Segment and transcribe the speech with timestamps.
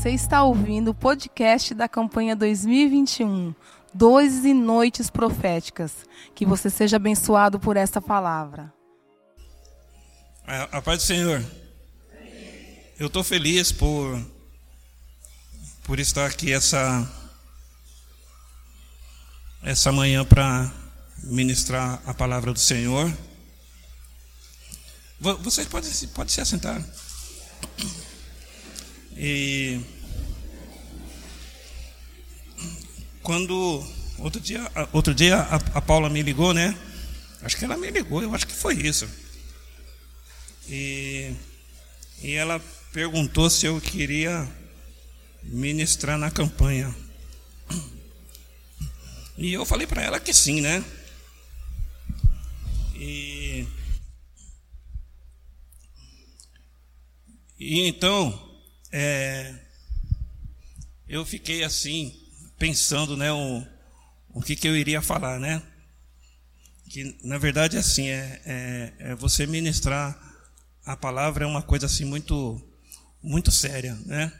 [0.00, 3.54] Você está ouvindo o podcast da campanha 2021,
[3.92, 5.92] Dois e Noites Proféticas.
[6.34, 8.72] Que você seja abençoado por esta palavra.
[10.46, 11.44] A, a paz do Senhor.
[12.98, 14.18] Eu estou feliz por,
[15.82, 17.06] por estar aqui essa,
[19.62, 20.72] essa manhã para
[21.24, 23.14] ministrar a palavra do Senhor.
[25.20, 26.82] Vocês podem, podem se assentar.
[29.22, 29.78] E
[33.22, 33.84] quando
[34.18, 36.76] outro dia, outro dia a, a, Paula me ligou, né?
[37.42, 39.08] Acho que ela me ligou, eu acho que foi isso.
[40.68, 41.34] E,
[42.22, 42.60] e ela
[42.92, 44.48] perguntou se eu queria
[45.42, 46.94] ministrar na campanha.
[49.36, 50.84] E eu falei para ela que sim, né?
[52.94, 53.66] E,
[57.58, 58.58] e então
[58.92, 59.54] é,
[61.08, 62.19] eu fiquei assim,
[62.60, 63.66] pensando, né, o,
[64.34, 65.62] o que, que eu iria falar, né?
[66.90, 70.28] Que na verdade é assim, é, é, é você ministrar
[70.84, 72.60] a palavra é uma coisa assim muito,
[73.22, 74.30] muito séria, né?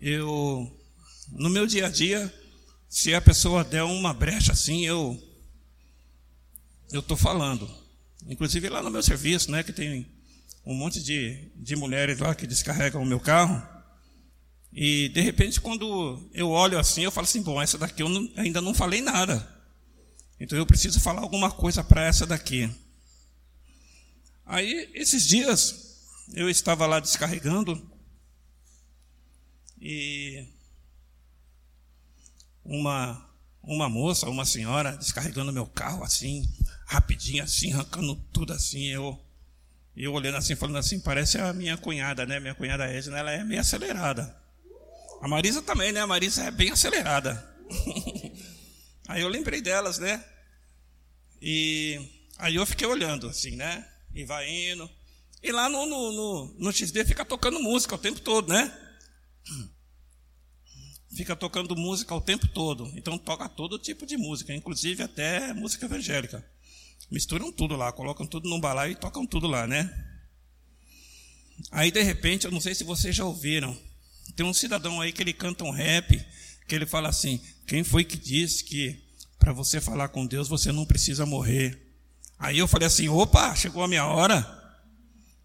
[0.00, 0.70] Eu,
[1.30, 2.32] no meu dia a dia,
[2.88, 5.16] se a pessoa der uma brecha assim, eu,
[6.92, 7.70] eu estou falando.
[8.26, 10.06] Inclusive lá no meu serviço, né, que tem
[10.64, 13.75] um monte de, de mulheres lá que descarregam o meu carro.
[14.72, 18.28] E de repente, quando eu olho assim, eu falo assim: bom, essa daqui eu não,
[18.36, 19.46] ainda não falei nada.
[20.38, 22.70] Então eu preciso falar alguma coisa para essa daqui.
[24.44, 25.96] Aí, esses dias,
[26.34, 27.90] eu estava lá descarregando
[29.80, 30.46] e
[32.64, 33.28] uma,
[33.62, 36.48] uma moça, uma senhora, descarregando meu carro assim,
[36.86, 38.84] rapidinho, assim, arrancando tudo assim.
[38.86, 39.20] Eu
[39.96, 42.38] eu olhando assim, falando assim, parece a minha cunhada, né?
[42.38, 44.36] Minha cunhada Edna, ela é meio acelerada.
[45.20, 46.00] A Marisa também, né?
[46.00, 47.56] A Marisa é bem acelerada.
[49.08, 50.24] aí eu lembrei delas, né?
[51.40, 51.98] E
[52.38, 53.86] aí eu fiquei olhando, assim, né?
[54.14, 54.88] E vai indo.
[55.42, 58.72] E lá no, no, no, no XD fica tocando música o tempo todo, né?
[61.16, 62.90] Fica tocando música o tempo todo.
[62.96, 66.44] Então toca todo tipo de música, inclusive até música evangélica.
[67.10, 69.88] Misturam tudo lá, colocam tudo num balaio e tocam tudo lá, né?
[71.70, 73.76] Aí de repente, eu não sei se vocês já ouviram,
[74.34, 76.24] tem um cidadão aí que ele canta um rap,
[76.66, 79.04] que ele fala assim: quem foi que disse que
[79.38, 81.80] para você falar com Deus você não precisa morrer?
[82.38, 84.44] Aí eu falei assim: opa, chegou a minha hora.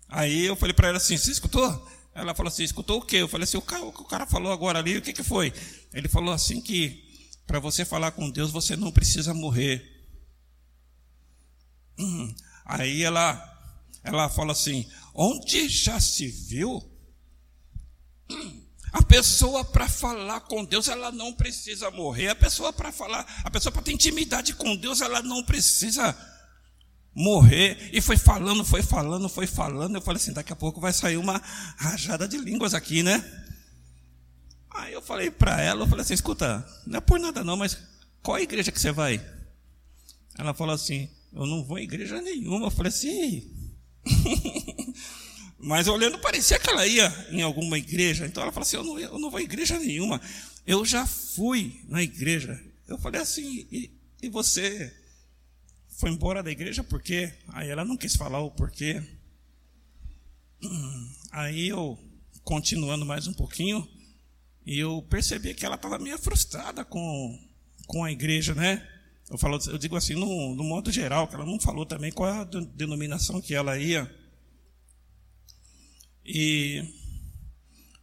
[0.08, 1.90] Aí eu falei para ela assim: você escutou?
[2.14, 3.18] Ela falou assim: escutou o quê?
[3.18, 5.53] Eu falei assim: o cara, o cara falou agora ali, o que, que foi?
[5.94, 7.09] Ele falou assim: que
[7.47, 9.86] para você falar com Deus você não precisa morrer.
[11.97, 12.34] Hum.
[12.66, 16.84] Aí ela, ela fala assim: onde já se viu?
[18.30, 18.61] Hum.
[18.91, 22.29] A pessoa para falar com Deus, ela não precisa morrer.
[22.29, 26.16] A pessoa para falar, a pessoa para ter intimidade com Deus, ela não precisa
[27.16, 27.90] morrer.
[27.94, 29.96] E foi falando, foi falando, foi falando.
[29.96, 31.41] Eu falei assim: daqui a pouco vai sair uma
[31.78, 33.24] rajada de línguas aqui, né?
[34.69, 37.78] Aí eu falei para ela, eu falei assim: escuta, não é por nada não, mas
[38.22, 39.25] qual a igreja que você vai?
[40.38, 42.68] Ela falou assim: eu não vou em igreja nenhuma.
[42.68, 43.50] Eu falei assim.
[45.64, 48.26] Mas olhando, parecia que ela ia em alguma igreja.
[48.26, 50.20] Então ela falou assim: eu não, eu não vou em igreja nenhuma.
[50.66, 52.60] Eu já fui na igreja.
[52.88, 54.94] Eu falei assim: e, e você
[55.98, 57.32] foi embora da igreja por quê?
[57.50, 59.04] Aí ela não quis falar o porquê.
[61.32, 61.98] Aí eu,
[62.44, 63.88] continuando mais um pouquinho,
[64.66, 67.40] eu percebi que ela estava meio frustrada com,
[67.88, 68.88] com a igreja, né?
[69.30, 72.30] Eu, falo, eu digo assim, no, no modo geral, que ela não falou também qual
[72.30, 74.21] a denominação que ela ia.
[76.34, 76.88] E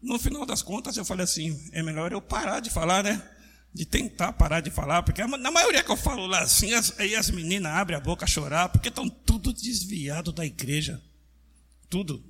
[0.03, 3.27] no final das contas eu falei assim, é melhor eu parar de falar, né?
[3.73, 7.15] De tentar parar de falar, porque na maioria que eu falo lá assim, as, aí
[7.15, 11.03] as meninas abrem a boca a chorar, porque estão tudo desviado da igreja.
[11.89, 12.23] Tudo.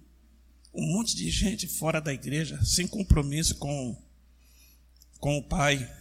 [0.73, 4.01] Um monte de gente fora da igreja, sem compromisso com,
[5.19, 5.93] com o Pai.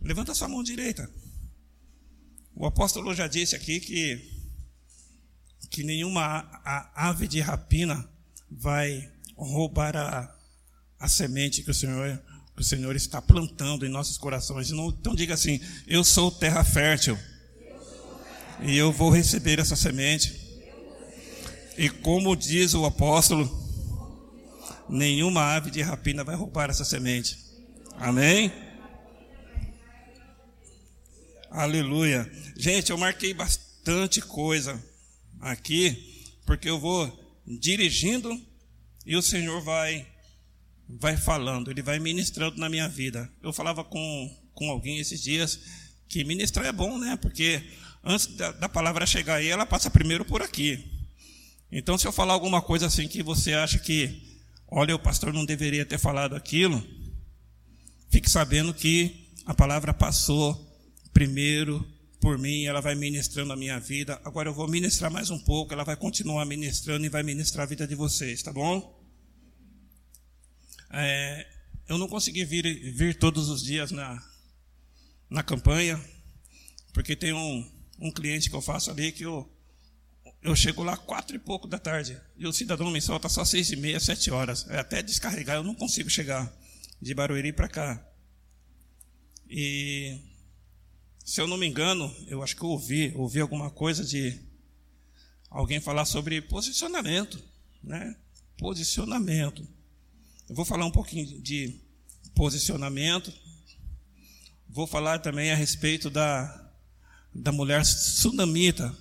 [0.00, 1.10] Levanta sua mão direita.
[2.54, 4.46] O apóstolo já disse aqui que,
[5.68, 6.48] que nenhuma
[6.94, 8.08] ave de rapina
[8.50, 10.34] vai roubar a,
[10.98, 12.22] a semente que o Senhor
[12.56, 14.70] que o Senhor está plantando em nossos corações.
[14.70, 17.18] Então diga assim: eu sou terra fértil
[18.62, 20.44] e eu vou receber essa semente.
[21.76, 23.46] E como diz o apóstolo,
[24.88, 27.38] nenhuma ave de rapina vai roubar essa semente.
[27.98, 28.50] Amém?
[31.50, 32.30] Aleluia.
[32.56, 34.82] Gente, eu marquei bastante coisa
[35.40, 38.40] aqui, porque eu vou dirigindo
[39.04, 40.06] e o Senhor vai
[40.88, 43.28] vai falando, ele vai ministrando na minha vida.
[43.42, 45.60] Eu falava com, com alguém esses dias
[46.08, 47.16] que ministrar é bom, né?
[47.16, 47.62] Porque
[48.04, 50.92] antes da, da palavra chegar aí, ela passa primeiro por aqui.
[51.70, 54.38] Então, se eu falar alguma coisa assim que você acha que,
[54.68, 56.86] olha, o pastor não deveria ter falado aquilo,
[58.08, 60.64] fique sabendo que a palavra passou
[61.12, 61.84] primeiro
[62.20, 64.20] por mim, ela vai ministrando a minha vida.
[64.24, 67.68] Agora eu vou ministrar mais um pouco, ela vai continuar ministrando e vai ministrar a
[67.68, 69.04] vida de vocês, tá bom?
[70.90, 71.46] É,
[71.88, 74.22] eu não consegui vir, vir todos os dias na,
[75.28, 76.02] na campanha,
[76.92, 79.50] porque tem um, um cliente que eu faço ali que eu
[80.42, 82.20] eu chego lá quatro e pouco da tarde.
[82.36, 84.64] E o cidadão me solta só seis e meia, sete horas.
[84.70, 86.52] É até descarregar, eu não consigo chegar
[87.02, 88.08] de Barueri para cá.
[89.50, 90.20] E
[91.26, 94.40] se eu não me engano, eu acho que eu ouvi, ouvi alguma coisa de
[95.50, 97.42] alguém falar sobre posicionamento,
[97.82, 98.16] né?
[98.56, 99.66] Posicionamento.
[100.48, 101.78] Eu vou falar um pouquinho de
[102.34, 103.30] posicionamento.
[104.68, 106.62] Vou falar também a respeito da
[107.34, 108.96] da mulher sunamita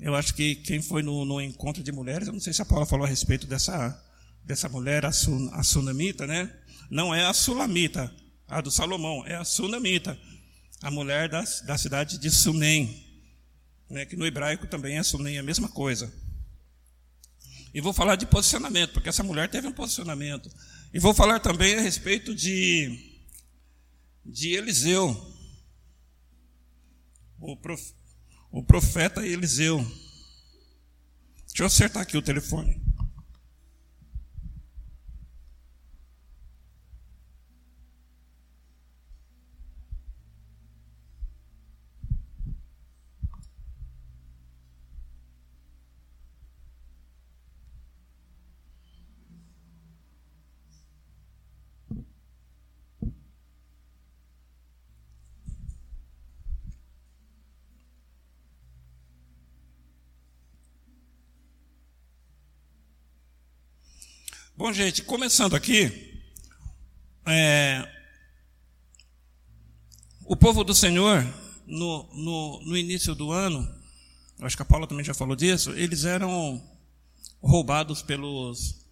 [0.00, 2.64] eu acho que quem foi no, no, encontro de mulheres, eu não sei se a
[2.64, 4.00] Paula falou a respeito dessa,
[4.44, 6.52] dessa mulher, a, sun, a sunamita, né?
[6.88, 8.12] Não é a sulamita,
[8.46, 10.16] a do Salomão, é a sunamita,
[10.82, 13.04] a mulher da, da cidade de Sunem,
[13.90, 14.06] né?
[14.06, 16.12] que no hebraico também é Sunem, é a mesma coisa.
[17.74, 20.50] E vou falar de posicionamento, porque essa mulher teve um posicionamento.
[20.92, 23.20] E vou falar também a respeito de,
[24.24, 25.14] de Eliseu,
[27.38, 27.98] o profeta
[28.50, 29.78] o profeta Eliseu.
[31.48, 32.80] Deixa eu acertar aqui o telefone.
[64.58, 66.20] Bom, gente, começando aqui,
[67.24, 67.88] é,
[70.24, 71.24] o povo do Senhor,
[71.64, 73.72] no, no, no, início do ano,
[74.40, 76.60] acho que a Paula também já falou disso, eles eram
[77.40, 78.84] roubados pelos,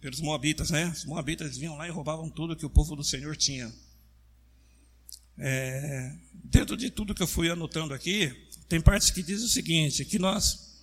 [0.00, 0.86] pelos moabitas, né?
[0.86, 3.74] Os moabitas vinham lá e roubavam tudo que o povo do Senhor tinha.
[5.36, 8.32] É, dentro de tudo que eu fui anotando aqui,
[8.68, 10.78] tem partes que diz o seguinte, que nós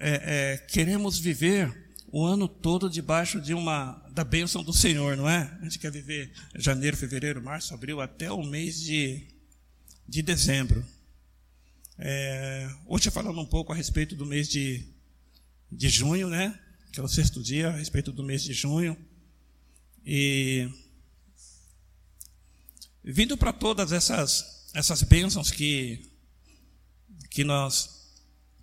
[0.00, 5.28] é, é, queremos viver o ano todo debaixo de uma da bênção do Senhor, não
[5.28, 5.56] é?
[5.60, 9.26] A gente quer viver janeiro, fevereiro, março, abril, até o mês de,
[10.08, 10.84] de dezembro.
[11.98, 14.86] É, hoje falando um pouco a respeito do mês de,
[15.70, 16.58] de junho, né?
[16.92, 18.96] Que é o sexto dia, a respeito do mês de junho.
[20.04, 20.68] E
[23.02, 26.10] vindo para todas essas, essas bênçãos que,
[27.30, 28.14] que nós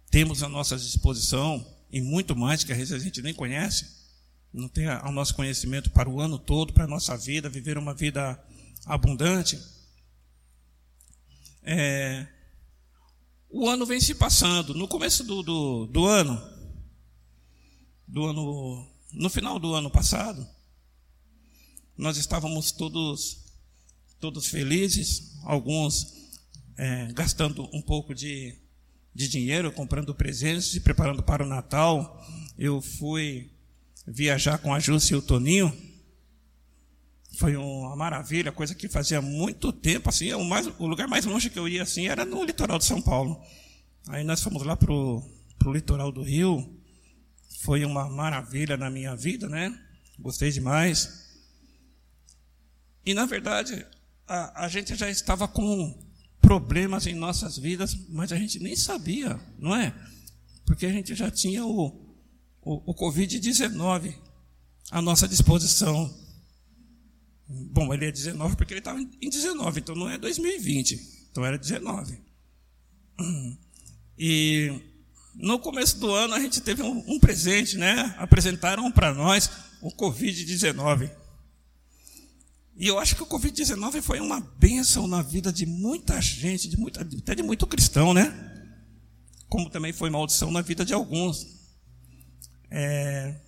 [0.10, 3.88] temos à nossa disposição, e muito mais que às vezes a gente nem conhece,
[4.52, 7.94] não tem ao nosso conhecimento para o ano todo, para a nossa vida, viver uma
[7.94, 8.44] vida
[8.84, 9.62] abundante.
[11.62, 12.26] É,
[13.48, 14.74] o ano vem se passando.
[14.74, 16.42] No começo do, do, do ano,
[18.08, 20.50] do ano, no final do ano passado,
[21.96, 23.38] nós estávamos todos,
[24.20, 26.12] todos felizes, alguns
[26.76, 28.63] é, gastando um pouco de
[29.14, 32.22] de dinheiro, comprando presentes, se preparando para o Natal.
[32.58, 33.52] Eu fui
[34.08, 35.76] viajar com a Júcia e o Toninho.
[37.38, 41.50] Foi uma maravilha, coisa que fazia muito tempo, assim, o, mais, o lugar mais longe
[41.50, 43.42] que eu ia, assim, era no litoral de São Paulo.
[44.08, 45.24] Aí nós fomos lá pro,
[45.58, 46.80] pro litoral do Rio.
[47.62, 49.76] Foi uma maravilha na minha vida, né?
[50.20, 51.24] Gostei demais.
[53.06, 53.86] E, na verdade,
[54.28, 56.03] a, a gente já estava com
[56.44, 59.96] problemas em nossas vidas, mas a gente nem sabia, não é?
[60.66, 61.88] Porque a gente já tinha o,
[62.62, 64.14] o, o Covid-19
[64.92, 66.14] à nossa disposição.
[67.48, 71.58] Bom, ele é 19 porque ele estava em 19, então não é 2020, então era
[71.58, 72.20] 19.
[74.18, 74.82] E
[75.36, 78.14] no começo do ano a gente teve um, um presente, né?
[78.18, 79.50] Apresentaram para nós
[79.82, 81.10] o Covid-19.
[82.84, 86.76] E eu acho que o Covid-19 foi uma bênção na vida de muita gente, de
[86.76, 88.30] muita, até de muito cristão, né?
[89.48, 91.48] Como também foi maldição na vida de alguns.
[92.70, 93.40] É...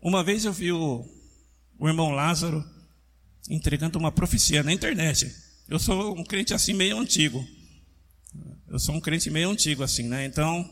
[0.00, 1.04] Uma vez eu vi o,
[1.80, 2.64] o irmão Lázaro
[3.48, 5.34] entregando uma profecia na internet.
[5.68, 7.44] Eu sou um crente assim meio antigo.
[8.68, 10.26] Eu sou um crente meio antigo assim, né?
[10.26, 10.64] Então,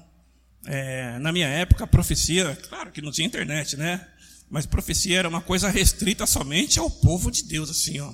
[0.66, 4.06] é, na minha época, a profecia, claro que não tinha internet, né?
[4.50, 8.12] Mas profecia era uma coisa restrita somente ao povo de Deus, assim, ó.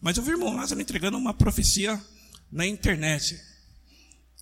[0.00, 2.00] Mas eu vi o irmão Lázaro entregando uma profecia
[2.50, 3.40] na internet.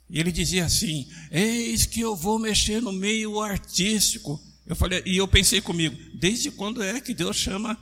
[0.08, 4.40] E ele dizia assim: Eis que eu vou mexer no meio artístico.
[4.66, 7.78] Eu falei, e eu pensei comigo, desde quando é que Deus chama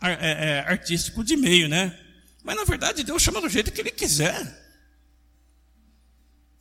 [0.00, 1.98] é, é, artístico de meio, né?
[2.42, 4.58] Mas na verdade Deus chama do jeito que Ele quiser.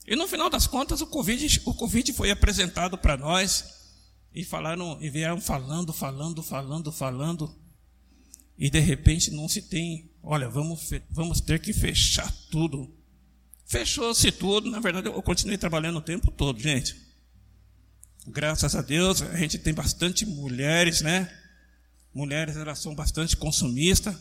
[0.08, 3.79] E no final das contas o Covid, o COVID foi apresentado para nós
[4.34, 7.56] e falaram, e vieram falando, falando, falando, falando.
[8.58, 12.94] E de repente não se tem, olha, vamos, vamos ter que fechar tudo.
[13.66, 16.96] Fechou-se tudo, na verdade eu continuei trabalhando o tempo todo, gente.
[18.28, 21.32] Graças a Deus, a gente tem bastante mulheres, né?
[22.14, 24.16] Mulheres, elas são bastante consumistas.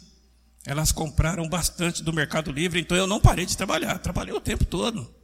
[0.65, 3.99] Elas compraram bastante do Mercado Livre, então eu não parei de trabalhar.
[3.99, 5.18] Trabalhei o tempo todo.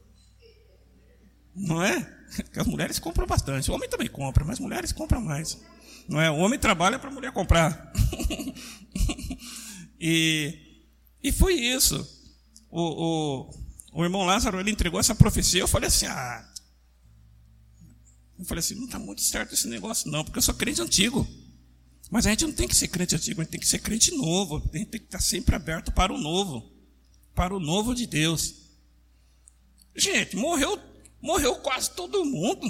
[1.55, 2.15] Não é?
[2.57, 3.71] As mulheres compram bastante.
[3.71, 5.59] O homem também compra, mas mulheres compram mais.
[6.09, 6.31] Não é?
[6.31, 7.93] O homem trabalha para a mulher comprar.
[10.01, 10.59] e,
[11.23, 11.97] e foi isso.
[12.71, 15.61] O, o, o irmão Lázaro ele entregou essa profecia.
[15.61, 16.53] Eu falei assim: ah.
[18.39, 21.27] Eu falei assim: não está muito certo esse negócio, não, porque eu sou crente antigo.
[22.11, 24.15] Mas a gente não tem que ser crente antigo, a gente tem que ser crente
[24.15, 24.57] novo.
[24.57, 26.71] A gente tem que estar sempre aberto para o novo.
[27.35, 28.55] Para o novo de Deus.
[29.97, 30.77] Gente, morreu
[31.25, 32.67] morreu quase todo mundo.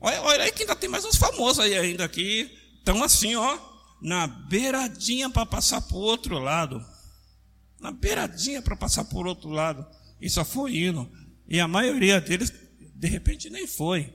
[0.00, 2.48] Olha, olha aí que ainda tem mais uns famosos aí ainda aqui.
[2.78, 3.58] Estão assim, ó,
[4.00, 6.80] na beiradinha para passar para o outro lado.
[7.80, 9.84] Na beiradinha para passar por outro lado.
[10.20, 11.10] E só foi indo.
[11.48, 12.52] E a maioria deles,
[12.94, 14.14] de repente, nem foi.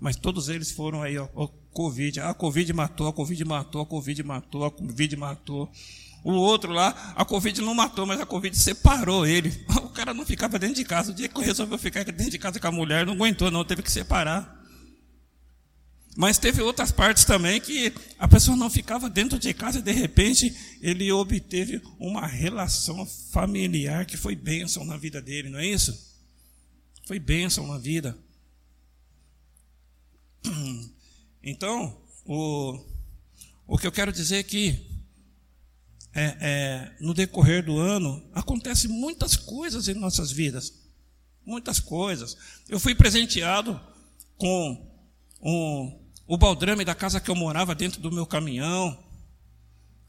[0.00, 2.20] Mas todos eles foram aí, ó, ó Covid.
[2.20, 5.70] Ah, a Covid matou, a Covid matou, a Covid matou, a Covid matou.
[6.24, 9.50] O outro lá, a Covid não matou, mas a Covid separou ele.
[10.06, 11.10] Cara não ficava dentro de casa.
[11.10, 13.82] O dia que resolveu ficar dentro de casa com a mulher, não aguentou, não, teve
[13.82, 14.64] que separar.
[16.16, 19.90] Mas teve outras partes também que a pessoa não ficava dentro de casa e de
[19.90, 26.16] repente ele obteve uma relação familiar que foi bênção na vida dele, não é isso?
[27.04, 28.16] Foi bênção na vida.
[31.42, 32.80] Então, o,
[33.66, 34.85] o que eu quero dizer é que
[36.18, 40.72] é, é, no decorrer do ano, acontecem muitas coisas em nossas vidas.
[41.44, 42.34] Muitas coisas.
[42.70, 43.78] Eu fui presenteado
[44.38, 44.98] com
[45.42, 48.98] um, o baldrame da casa que eu morava dentro do meu caminhão.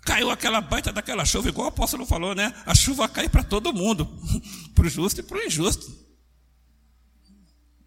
[0.03, 2.53] Caiu aquela baita daquela chuva, igual o apóstolo falou, né?
[2.65, 4.07] A chuva cai para todo mundo,
[4.73, 5.93] para o justo e para o injusto.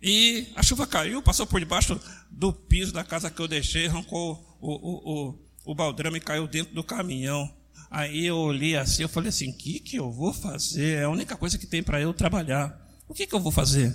[0.03, 1.99] E a chuva caiu, passou por debaixo
[2.31, 6.47] do piso da casa que eu deixei, arrancou o, o, o, o baldrame e caiu
[6.47, 7.60] dentro do caminhão.
[7.91, 10.99] Aí eu olhei assim, eu falei assim: o que, que eu vou fazer?
[10.99, 12.81] É a única coisa que tem para eu trabalhar.
[13.09, 13.93] O que, que eu vou fazer?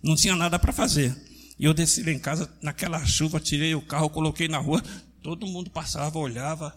[0.00, 1.12] Não tinha nada para fazer.
[1.58, 4.80] E eu desci lá em casa, naquela chuva, tirei o carro, coloquei na rua.
[5.22, 6.76] Todo mundo passava, olhava,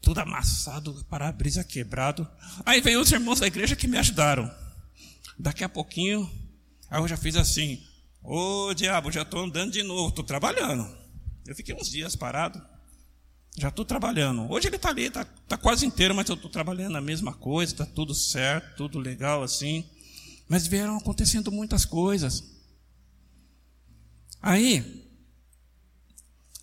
[0.00, 2.28] tudo amassado, para-brisa quebrado.
[2.64, 4.50] Aí veio os irmãos da igreja que me ajudaram.
[5.38, 6.30] Daqui a pouquinho,
[6.88, 7.82] aí eu já fiz assim:
[8.22, 10.88] Ô diabo, já estou andando de novo, estou trabalhando.
[11.44, 12.62] Eu fiquei uns dias parado.
[13.56, 14.50] Já estou trabalhando.
[14.50, 17.72] Hoje ele está ali, está tá quase inteiro, mas eu estou trabalhando a mesma coisa,
[17.72, 19.84] está tudo certo, tudo legal assim.
[20.48, 22.44] Mas vieram acontecendo muitas coisas.
[24.40, 25.08] Aí,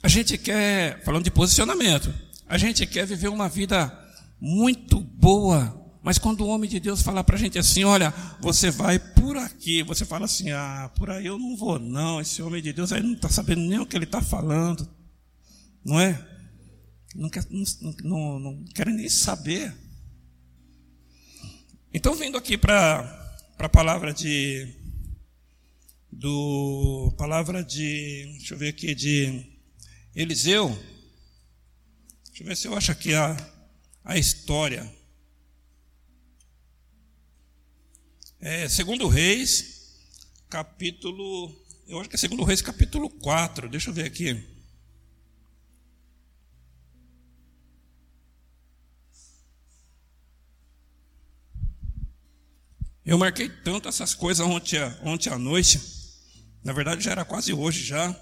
[0.02, 2.14] a gente quer, falando de posicionamento,
[2.48, 3.96] a gente quer viver uma vida
[4.40, 8.72] muito boa, mas quando o homem de Deus fala para a gente assim, olha, você
[8.72, 12.62] vai por aqui, você fala assim, ah, por aí eu não vou não, esse homem
[12.62, 14.90] de Deus aí não está sabendo nem o que ele está falando,
[15.84, 16.29] não é?
[17.16, 19.76] Não, quer, não, não, não querem nem saber.
[21.94, 24.76] Então, vindo aqui para a palavra de.
[26.12, 27.14] Do.
[27.18, 28.26] Palavra de.
[28.38, 29.44] Deixa eu ver aqui, de
[30.16, 30.70] Eliseu.
[32.28, 33.36] Deixa eu ver se eu acho aqui a,
[34.04, 34.90] a história.
[38.40, 39.98] É, segundo Reis,
[40.48, 41.54] capítulo.
[41.88, 43.68] Eu acho que é segundo Reis, capítulo 4.
[43.68, 44.59] Deixa eu ver aqui.
[53.06, 55.80] Eu marquei tanto essas coisas ontem, ontem à noite.
[56.64, 58.16] Na verdade, já era quase hoje já.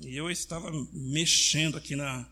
[0.00, 2.28] E eu estava mexendo aqui na,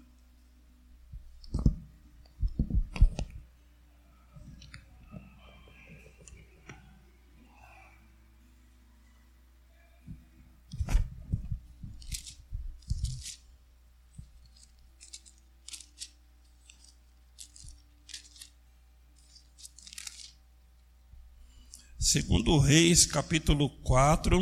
[22.13, 24.39] Segundo Reis, capítulo 4.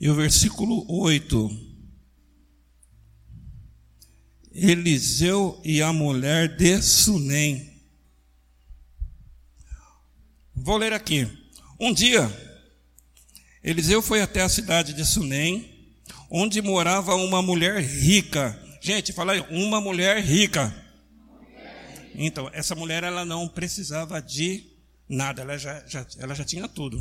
[0.00, 1.48] E o versículo 8.
[4.50, 7.75] Eliseu e a mulher de Sunem.
[10.66, 11.30] Vou ler aqui.
[11.78, 12.28] Um dia,
[13.62, 15.94] Eliseu foi até a cidade de Sunem,
[16.28, 18.60] onde morava uma mulher rica.
[18.80, 20.74] Gente, fala aí, uma mulher rica.
[22.16, 24.68] Então, essa mulher ela não precisava de
[25.08, 27.00] nada, ela já, já, ela já tinha tudo.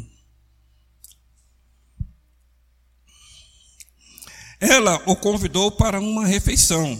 [4.60, 6.96] Ela o convidou para uma refeição.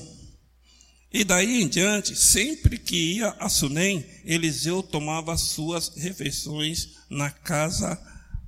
[1.16, 7.98] E daí em diante, sempre que ia a Sunem, Eliseu tomava suas refeições na casa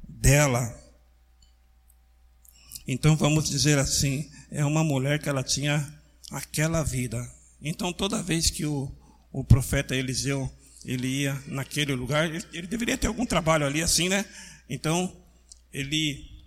[0.06, 0.78] dela.
[2.86, 5.82] Então vamos dizer assim, é uma mulher que ela tinha
[6.30, 7.26] aquela vida.
[7.62, 8.94] Então toda vez que o,
[9.32, 10.52] o profeta Eliseu
[10.84, 14.26] ele ia naquele lugar, ele, ele deveria ter algum trabalho ali assim, né?
[14.70, 15.16] Então
[15.72, 16.44] ele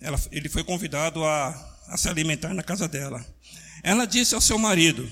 [0.00, 1.50] ela, ele foi convidado a,
[1.86, 3.24] a se alimentar na casa dela.
[3.84, 5.08] Ela disse ao seu marido: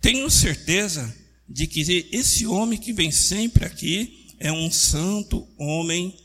[0.00, 1.14] Tenho certeza
[1.48, 6.16] de que esse homem que vem sempre aqui é um santo homem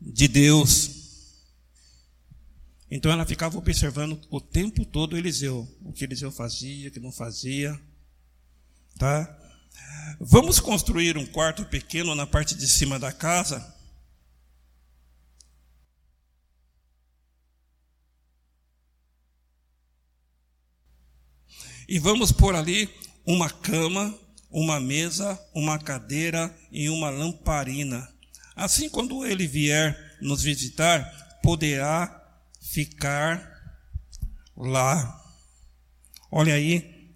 [0.00, 0.90] de Deus.
[2.90, 7.10] Então ela ficava observando o tempo todo Eliseu, o que Eliseu fazia, o que não
[7.10, 7.80] fazia,
[8.98, 9.38] tá?
[10.20, 13.74] Vamos construir um quarto pequeno na parte de cima da casa.
[21.88, 22.88] E vamos pôr ali
[23.26, 24.18] uma cama,
[24.50, 28.08] uma mesa, uma cadeira e uma lamparina.
[28.54, 32.20] Assim, quando ele vier nos visitar, poderá
[32.60, 33.50] ficar
[34.56, 35.20] lá.
[36.30, 37.14] Olha aí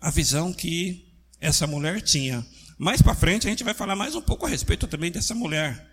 [0.00, 1.08] a visão que
[1.40, 2.46] essa mulher tinha.
[2.78, 5.86] Mais para frente a gente vai falar mais um pouco a respeito também dessa mulher,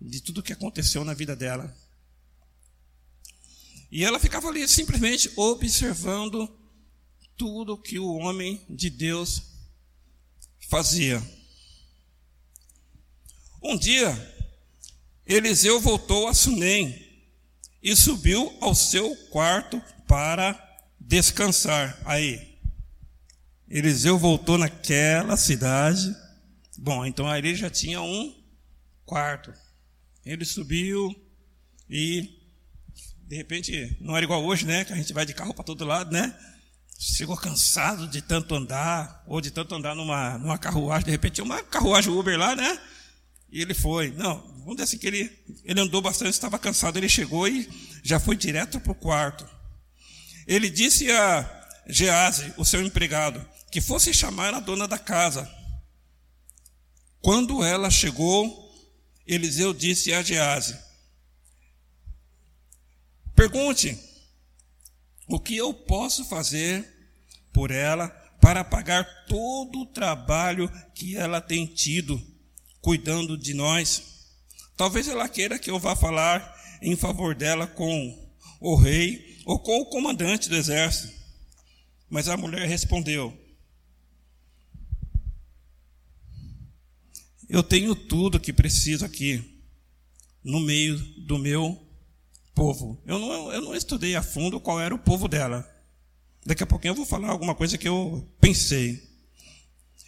[0.00, 1.74] de tudo que aconteceu na vida dela.
[3.90, 6.48] E ela ficava ali simplesmente observando
[7.36, 9.42] tudo que o homem de Deus
[10.68, 11.22] fazia.
[13.62, 14.14] Um dia,
[15.26, 17.04] Eliseu voltou a Sunem
[17.82, 20.54] e subiu ao seu quarto para
[21.00, 22.00] descansar.
[22.04, 22.58] Aí,
[23.68, 26.14] Eliseu voltou naquela cidade.
[26.78, 28.34] Bom, então aí ele já tinha um
[29.04, 29.52] quarto.
[30.24, 31.14] Ele subiu
[31.88, 32.40] e,
[33.22, 34.84] de repente, não era igual hoje, né?
[34.84, 36.36] Que a gente vai de carro para todo lado, né?
[36.98, 41.62] Chegou cansado de tanto andar, ou de tanto andar numa, numa carruagem, de repente uma
[41.62, 42.80] carruagem Uber lá, né?
[43.50, 44.10] E ele foi.
[44.12, 45.30] Não, vamos dizer assim que ele,
[45.64, 46.96] ele andou bastante, estava cansado.
[46.96, 47.68] Ele chegou e
[48.02, 49.48] já foi direto para o quarto.
[50.46, 55.50] Ele disse a Gease, o seu empregado, que fosse chamar a dona da casa.
[57.20, 58.72] Quando ela chegou,
[59.26, 60.76] Eliseu disse a Gease:
[63.34, 63.98] Pergunte,
[65.26, 66.86] o que eu posso fazer
[67.52, 68.08] por ela
[68.40, 72.22] para pagar todo o trabalho que ela tem tido
[72.80, 74.30] cuidando de nós.
[74.76, 79.80] Talvez ela queira que eu vá falar em favor dela com o rei ou com
[79.80, 81.12] o comandante do exército.
[82.08, 83.36] Mas a mulher respondeu:
[87.48, 89.62] Eu tenho tudo que preciso aqui,
[90.44, 91.85] no meio do meu
[92.56, 92.98] povo.
[93.06, 95.70] Eu não, eu não estudei a fundo qual era o povo dela.
[96.44, 99.06] Daqui a pouquinho eu vou falar alguma coisa que eu pensei.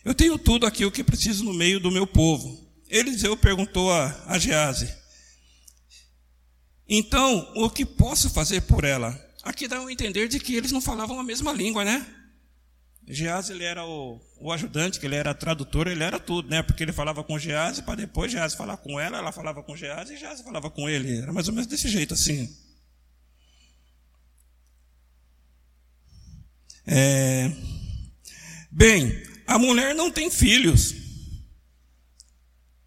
[0.03, 2.67] Eu tenho tudo aqui o que preciso no meio do meu povo.
[2.89, 4.91] Eliseu perguntou a, a Gease:
[6.89, 9.13] Então, o que posso fazer por ela?
[9.43, 12.07] Aqui dá um entender de que eles não falavam a mesma língua, né?
[13.11, 16.63] Gease ele era o, o ajudante, que ele era tradutor, ele era tudo, né?
[16.63, 20.13] Porque ele falava com Gease para depois Gease falar com ela, ela falava com Gease
[20.13, 21.19] e Gease falava com ele.
[21.19, 22.55] Era mais ou menos desse jeito assim.
[26.87, 27.51] É...
[28.71, 30.95] Bem, a mulher não tem filhos.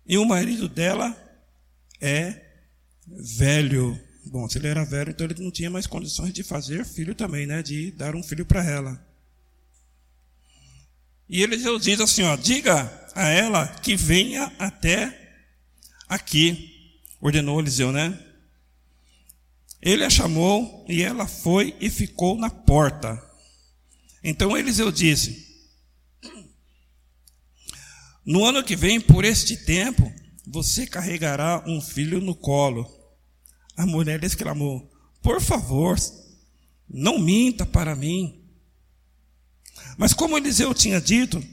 [0.06, 1.16] E o marido dela
[2.00, 2.40] é
[3.08, 4.00] velho.
[4.28, 7.48] Bom, se ele era velho, então ele não tinha mais condições de fazer filho também,
[7.48, 7.64] né?
[7.64, 9.11] De dar um filho para ela.
[11.32, 15.40] E ele diz assim: ó, diga a ela que venha até
[16.08, 16.70] aqui.
[17.22, 18.20] Ordenou Eliseu, né?
[19.82, 23.18] Ele a chamou e ela foi e ficou na porta.
[24.22, 25.50] Então Eliseu disse:
[28.26, 30.12] no ano que vem, por este tempo,
[30.46, 32.86] você carregará um filho no colo.
[33.76, 34.92] A mulher exclamou:
[35.22, 35.98] Por favor,
[36.88, 38.41] não minta para mim.
[39.98, 41.44] Mas como Eliseu tinha dito,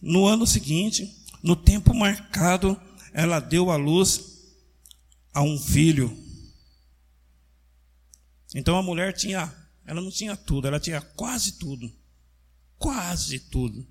[0.00, 1.08] no ano seguinte,
[1.42, 2.80] no tempo marcado,
[3.12, 4.30] ela deu à luz
[5.32, 6.16] a um filho.
[8.54, 9.52] Então a mulher tinha,
[9.86, 11.90] ela não tinha tudo, ela tinha quase tudo.
[12.78, 13.86] Quase tudo.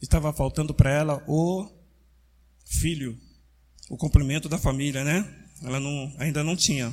[0.00, 1.70] Estava faltando para ela o
[2.66, 3.18] filho,
[3.88, 5.48] o complemento da família, né?
[5.62, 6.92] Ela não, ainda não tinha.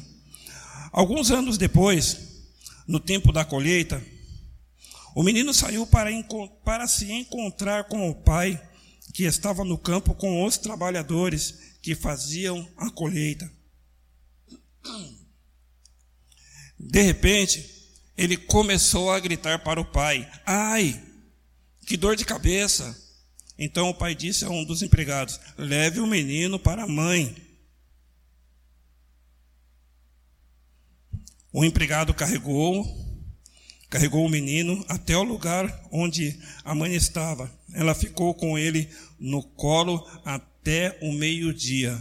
[0.91, 2.45] Alguns anos depois,
[2.87, 4.03] no tempo da colheita,
[5.15, 6.09] o menino saiu para,
[6.63, 8.61] para se encontrar com o pai,
[9.13, 13.51] que estava no campo com os trabalhadores que faziam a colheita.
[16.79, 17.79] De repente,
[18.15, 21.03] ele começou a gritar para o pai: Ai,
[21.85, 22.97] que dor de cabeça!
[23.57, 27.35] Então o pai disse a um dos empregados: Leve o menino para a mãe.
[31.51, 32.85] O empregado carregou,
[33.89, 37.51] carregou o menino até o lugar onde a mãe estava.
[37.73, 41.99] Ela ficou com ele no colo até o meio-dia.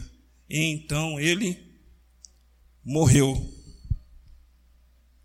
[0.48, 1.58] E então ele
[2.84, 3.54] morreu.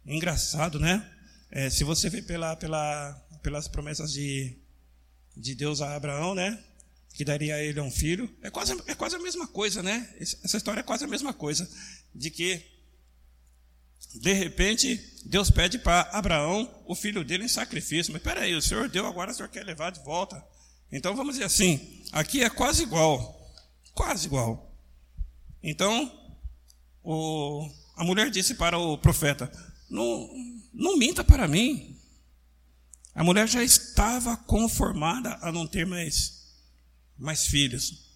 [0.06, 1.10] Engraçado, né?
[1.50, 4.58] É, se você vê pela, pela, pelas promessas de,
[5.36, 6.62] de Deus a Abraão, né?
[7.14, 8.30] Que daria a ele um filho.
[8.42, 10.14] É quase, é quase a mesma coisa, né?
[10.20, 11.70] Essa história é quase a mesma coisa.
[12.14, 12.62] De que,
[14.14, 18.14] de repente, Deus pede para Abraão o filho dele em sacrifício.
[18.14, 20.44] Mas peraí, o Senhor deu, agora o Senhor quer levar de volta.
[20.92, 23.52] Então vamos dizer assim: aqui é quase igual.
[23.94, 24.72] Quase igual.
[25.62, 26.12] Então,
[27.04, 29.52] o, a mulher disse para o profeta:
[29.90, 30.30] não,
[30.74, 32.00] não minta para mim.
[33.16, 36.52] A mulher já estava conformada a não ter mais,
[37.18, 38.12] mais filhos.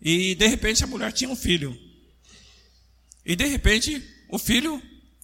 [0.00, 1.83] E de repente a mulher tinha um filho.
[3.24, 4.82] E de repente o filho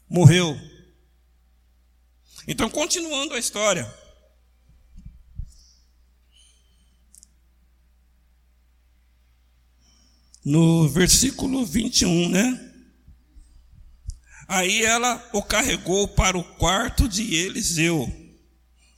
[0.08, 0.58] morreu.
[2.46, 3.92] Então, continuando a história.
[10.44, 12.72] No versículo 21, né?
[14.48, 18.10] Aí ela o carregou para o quarto de Eliseu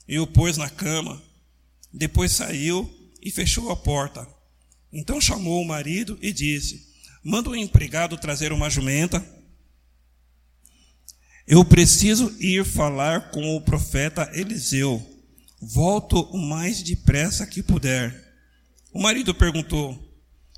[0.09, 1.23] e o pôs na cama.
[1.93, 4.27] Depois saiu e fechou a porta.
[4.93, 6.92] Então chamou o marido e disse:
[7.23, 9.25] Manda o empregado trazer uma jumenta.
[11.47, 15.01] Eu preciso ir falar com o profeta Eliseu.
[15.61, 18.13] Volto o mais depressa que puder.
[18.93, 19.97] O marido perguntou: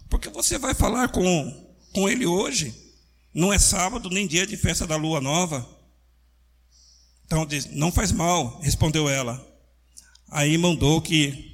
[0.08, 2.74] Por que você vai falar com, com ele hoje?
[3.34, 5.68] Não é sábado nem dia de festa da lua nova.
[7.26, 9.46] Então diz: Não faz mal, respondeu ela.
[10.30, 11.53] Aí mandou que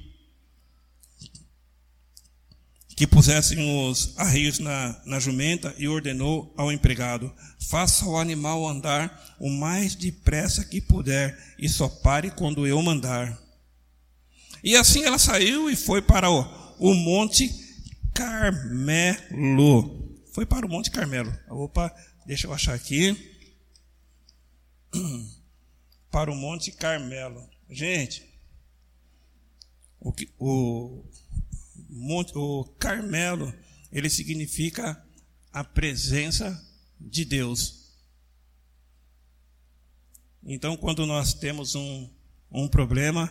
[3.01, 7.33] que pusessem os arreios na, na jumenta e ordenou ao empregado:
[7.67, 13.41] faça o animal andar o mais depressa que puder e só pare quando eu mandar.
[14.63, 16.41] E assim ela saiu e foi para o,
[16.77, 17.49] o Monte
[18.13, 21.35] Carmelo foi para o Monte Carmelo.
[21.49, 21.91] Opa,
[22.27, 23.17] deixa eu achar aqui.
[26.11, 27.49] Para o Monte Carmelo.
[27.67, 28.23] Gente,
[29.99, 31.03] o, o,
[31.91, 33.53] Monte, o Carmelo,
[33.91, 35.03] ele significa
[35.51, 36.59] a presença
[36.99, 37.81] de Deus.
[40.43, 42.09] Então, quando nós temos um,
[42.49, 43.29] um problema,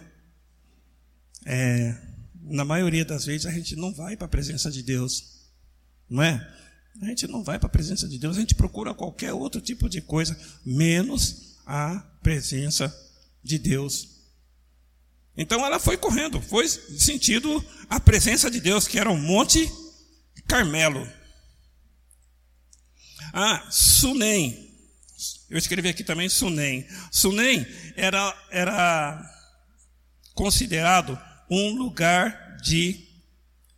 [1.46, 1.98] é,
[2.42, 5.40] na maioria das vezes a gente não vai para a presença de Deus,
[6.08, 6.56] não é?
[7.00, 9.88] A gente não vai para a presença de Deus, a gente procura qualquer outro tipo
[9.88, 12.94] de coisa, menos a presença
[13.42, 14.09] de Deus.
[15.36, 19.70] Então ela foi correndo, foi sentido a presença de Deus, que era o Monte
[20.46, 21.06] Carmelo.
[23.32, 24.68] Ah, Sunem.
[25.48, 26.86] Eu escrevi aqui também Sunem.
[27.10, 27.66] Sunem
[27.96, 29.22] era, era
[30.34, 31.18] considerado
[31.50, 33.08] um lugar de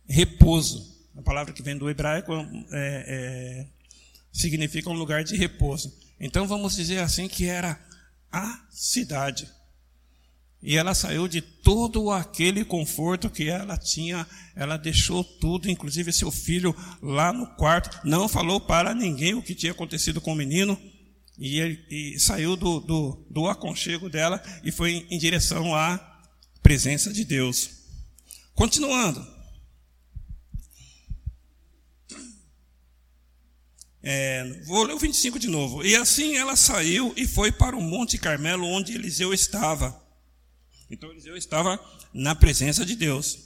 [0.07, 0.93] repouso.
[1.15, 3.67] A palavra que vem do hebraico é, é,
[4.31, 5.93] significa um lugar de repouso.
[6.19, 7.79] Então vamos dizer assim que era
[8.31, 9.47] a cidade.
[10.63, 16.31] E ela saiu de todo aquele conforto que ela tinha, ela deixou tudo, inclusive seu
[16.31, 20.79] filho lá no quarto, não falou para ninguém o que tinha acontecido com o menino,
[21.37, 25.99] e, e saiu do, do, do aconchego dela e foi em direção à
[26.61, 27.69] presença de Deus.
[28.53, 29.33] Continuando.
[34.01, 35.83] É, vou ler o 25 de novo.
[35.83, 40.02] E assim ela saiu e foi para o Monte Carmelo, onde Eliseu estava.
[40.93, 43.39] Então Eliseu estava na presença de Deus.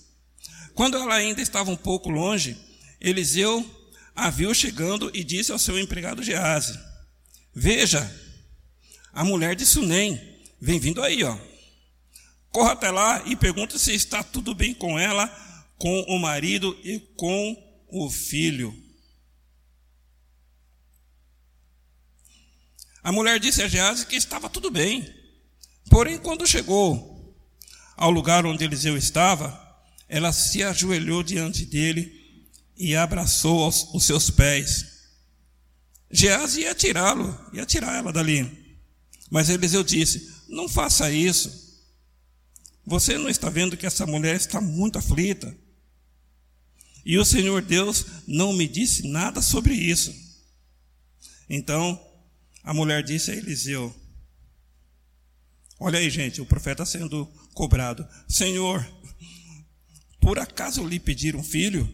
[0.76, 2.58] Quando ela ainda estava um pouco longe,
[3.00, 3.66] Eliseu
[4.14, 6.78] a viu chegando e disse ao seu empregado Gease:
[7.56, 8.04] Veja,
[9.14, 10.22] a mulher de Sunem
[10.60, 11.40] vem vindo aí, ó.
[12.50, 15.28] Corra até lá e pergunta se está tudo bem com ela,
[15.78, 18.76] com o marido e com o filho.
[23.02, 25.08] A mulher disse a Geazi que estava tudo bem.
[25.90, 27.17] Porém, quando chegou
[27.98, 29.60] ao lugar onde Eliseu estava,
[30.08, 32.46] ela se ajoelhou diante dele
[32.78, 34.86] e abraçou os, seus pés.
[36.10, 38.78] Geazi ia tirá-lo, ia tirar ela dali.
[39.30, 41.68] Mas Eliseu disse: Não faça isso.
[42.86, 45.54] Você não está vendo que essa mulher está muito aflita?
[47.04, 50.14] E o Senhor Deus não me disse nada sobre isso.
[51.50, 52.00] Então
[52.64, 53.94] a mulher disse a Eliseu:
[55.80, 58.86] Olha aí, gente, o profeta sendo cobrado: Senhor,
[60.20, 61.88] por acaso lhe pedir um filho?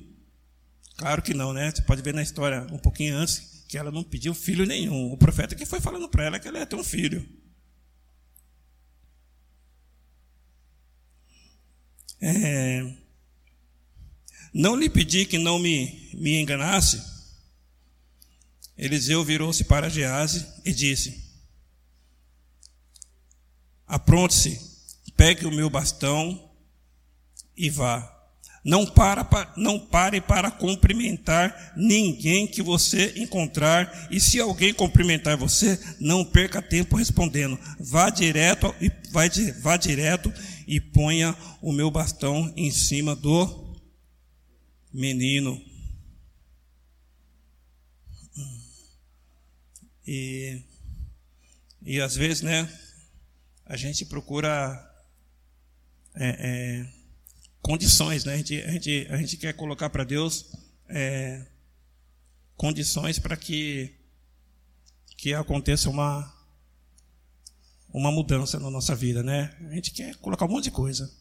[0.96, 1.72] Claro que não, né?
[1.72, 5.12] Você pode ver na história um pouquinho antes que ela não pediu filho nenhum.
[5.12, 7.28] O profeta que foi falando para ela que ela ia ter um filho.
[12.22, 12.96] É,
[14.54, 17.02] não lhe pedi que não me, me enganasse.
[18.78, 21.33] Eliseu virou-se para Gease e disse:
[23.88, 24.60] Apronte-se,
[25.16, 26.52] pegue o meu bastão
[27.56, 28.10] e vá.
[28.64, 35.78] Não, para, não pare para cumprimentar ninguém que você encontrar, e se alguém cumprimentar você,
[36.00, 37.60] não perca tempo respondendo.
[37.78, 40.34] Vá direto e vai, vá direto
[40.66, 43.76] e ponha o meu bastão em cima do
[44.94, 45.62] menino.
[50.08, 50.62] E,
[51.82, 52.70] e às vezes, né,
[53.66, 54.92] a gente procura
[56.16, 56.94] é, é,
[57.62, 58.34] condições, né?
[58.34, 60.52] A gente, a gente, a gente quer colocar para Deus
[60.90, 61.46] é,
[62.56, 63.96] condições para que,
[65.18, 66.32] que aconteça uma,
[67.90, 69.56] uma mudança na nossa vida, né?
[69.70, 71.12] A gente quer colocar um monte de coisa.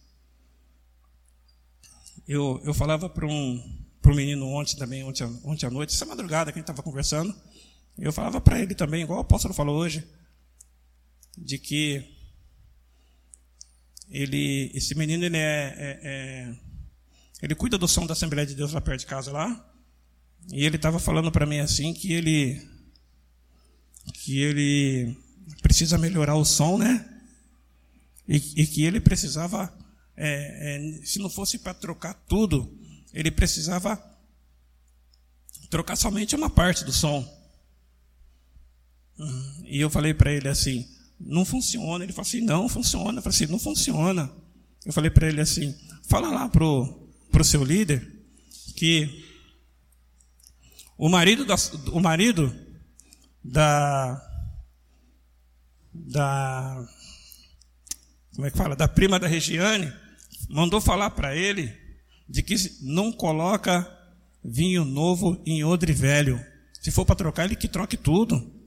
[2.26, 6.04] Eu, eu falava para um, para um menino ontem também, ontem, ontem à noite, essa
[6.04, 7.34] madrugada que a gente estava conversando,
[7.98, 10.06] eu falava para ele também, igual o apóstolo falou hoje,
[11.36, 12.21] de que
[14.12, 16.54] ele, esse menino ele é, é, é,
[17.40, 19.68] ele cuida do som da Assembleia de Deus lá perto de casa lá.
[20.52, 22.60] E ele estava falando para mim assim que ele
[24.12, 25.16] que ele
[25.62, 27.08] precisa melhorar o som, né?
[28.28, 29.72] E, e que ele precisava,
[30.16, 32.78] é, é, se não fosse para trocar tudo,
[33.14, 34.00] ele precisava
[35.70, 37.26] trocar somente uma parte do som.
[39.64, 40.86] E eu falei para ele assim:
[41.24, 42.04] não funciona.
[42.04, 43.18] Ele falou assim, não funciona.
[43.18, 44.30] Eu falei assim, não funciona.
[44.84, 45.74] Eu falei para ele assim,
[46.08, 48.10] fala lá pro, pro seu líder
[48.76, 49.24] que
[50.98, 51.54] o marido da,
[51.92, 52.54] o marido
[53.42, 54.28] da
[55.94, 56.88] da
[58.34, 59.92] como é que fala da prima da Regiane
[60.48, 61.72] mandou falar para ele
[62.28, 63.86] de que não coloca
[64.44, 66.40] vinho novo em odre velho.
[66.80, 68.61] Se for para trocar, ele que troque tudo.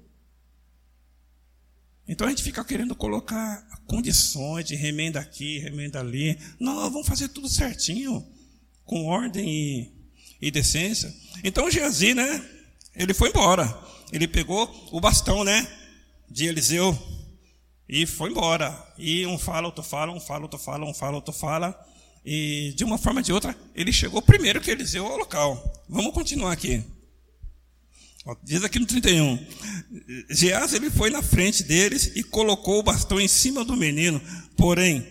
[2.08, 6.38] Então a gente fica querendo colocar condições de remenda aqui, remenda ali.
[6.60, 8.26] Não, vamos fazer tudo certinho,
[8.84, 9.92] com ordem e,
[10.42, 11.14] e decência.
[11.44, 12.46] Então Geazi, né?
[12.96, 13.66] Ele foi embora.
[14.12, 15.68] Ele pegou o bastão, né?
[16.30, 16.98] De Eliseu
[17.88, 18.76] e foi embora.
[18.98, 21.80] E um fala, outro fala, um fala, outro fala, um fala, outro fala.
[22.26, 25.84] E de uma forma ou de outra, ele chegou primeiro que Eliseu ao local.
[25.88, 26.84] Vamos continuar aqui.
[28.44, 29.38] Diz aqui no 31.
[30.32, 34.20] Geás ele foi na frente deles e colocou o bastão em cima do menino,
[34.58, 35.06] porém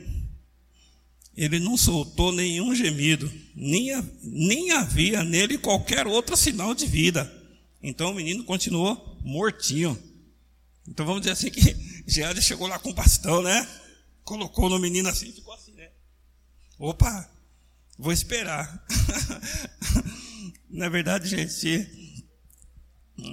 [1.36, 3.90] ele não soltou nenhum gemido, nem,
[4.22, 7.32] nem havia nele qualquer outro sinal de vida.
[7.80, 9.96] Então o menino continuou mortinho.
[10.88, 13.68] Então vamos dizer assim que Geás chegou lá com o bastão, né?
[14.24, 15.88] Colocou no menino assim, ficou assim, né?
[16.80, 17.30] Opa,
[17.96, 18.84] vou esperar.
[20.68, 22.03] Na verdade, gente,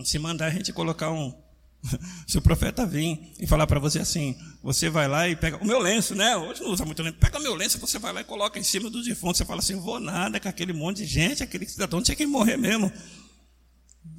[0.04, 1.34] se mandar a gente colocar um.
[2.28, 5.66] Se o profeta vir e falar para você assim, você vai lá e pega o
[5.66, 6.38] meu lenço, né?
[6.38, 7.18] Hoje não usa muito lenço.
[7.18, 9.38] Pega o meu lenço, você vai lá e coloca em cima do defunto.
[9.38, 12.56] Você fala assim, vou nada com aquele monte de gente, aquele cidadão tinha que morrer
[12.56, 12.92] mesmo.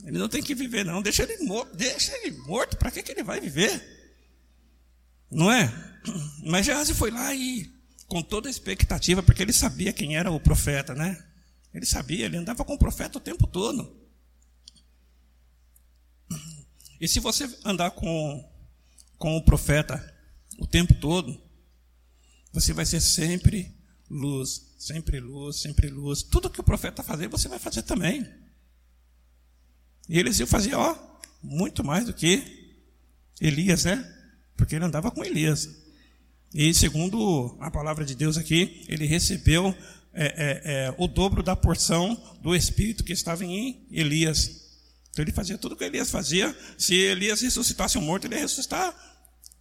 [0.04, 1.00] Ele não tem que viver, não.
[1.00, 1.76] Deixa ele morto.
[1.76, 2.76] Deixa ele morto.
[2.76, 3.80] Para que, que ele vai viver?
[5.30, 5.72] Não é?
[6.44, 7.70] Mas Geazi foi lá e,
[8.06, 11.22] com toda a expectativa, porque ele sabia quem era o profeta, né?
[11.72, 14.01] Ele sabia, ele andava com o profeta o tempo todo.
[17.02, 18.48] E se você andar com,
[19.18, 20.00] com o profeta
[20.56, 21.42] o tempo todo,
[22.52, 23.74] você vai ser sempre
[24.08, 26.22] luz, sempre luz, sempre luz.
[26.22, 28.24] Tudo que o profeta fazer, você vai fazer também.
[30.08, 30.96] E eles iam fazer, ó,
[31.42, 32.78] muito mais do que
[33.40, 34.08] Elias, né?
[34.56, 35.68] Porque ele andava com Elias.
[36.54, 39.74] E segundo a palavra de Deus aqui, ele recebeu
[40.12, 44.61] é, é, é, o dobro da porção do Espírito que estava em Elias.
[45.12, 46.56] Então ele fazia tudo o que Elias fazia.
[46.76, 48.94] Se Elias ressuscitasse um morto, ele ia ressuscitar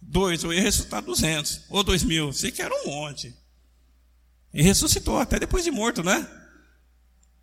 [0.00, 2.32] dois, ou ia ressuscitar duzentos, ou dois mil.
[2.32, 3.34] Sei que era um monte.
[4.52, 6.26] E ressuscitou, até depois de morto, né?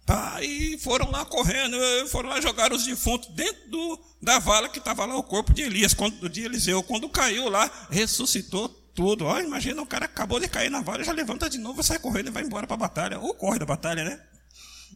[0.05, 4.79] Tá, e foram lá correndo, foram lá jogar os defuntos dentro do, da vala que
[4.79, 6.81] estava lá o corpo de Elias, quando, de Eliseu.
[6.81, 9.25] Quando caiu lá, ressuscitou tudo.
[9.25, 12.29] Ó, imagina, o cara acabou de cair na vala, já levanta de novo, sai correndo
[12.29, 13.19] e vai embora para a batalha.
[13.19, 14.19] Ou corre da batalha, né?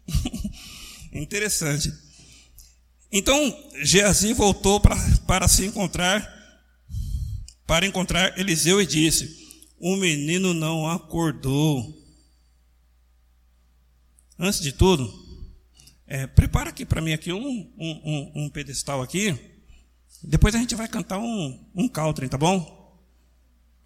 [1.13, 1.93] Interessante.
[3.15, 4.95] Então, Geazi voltou pra,
[5.27, 6.27] para se encontrar,
[7.67, 9.37] para encontrar Eliseu e disse:
[9.79, 12.01] O menino não acordou.
[14.39, 15.13] Antes de tudo,
[16.07, 19.37] é, prepara aqui para mim aqui um, um, um, pedestal aqui.
[20.23, 22.99] Depois a gente vai cantar um, um country, tá bom?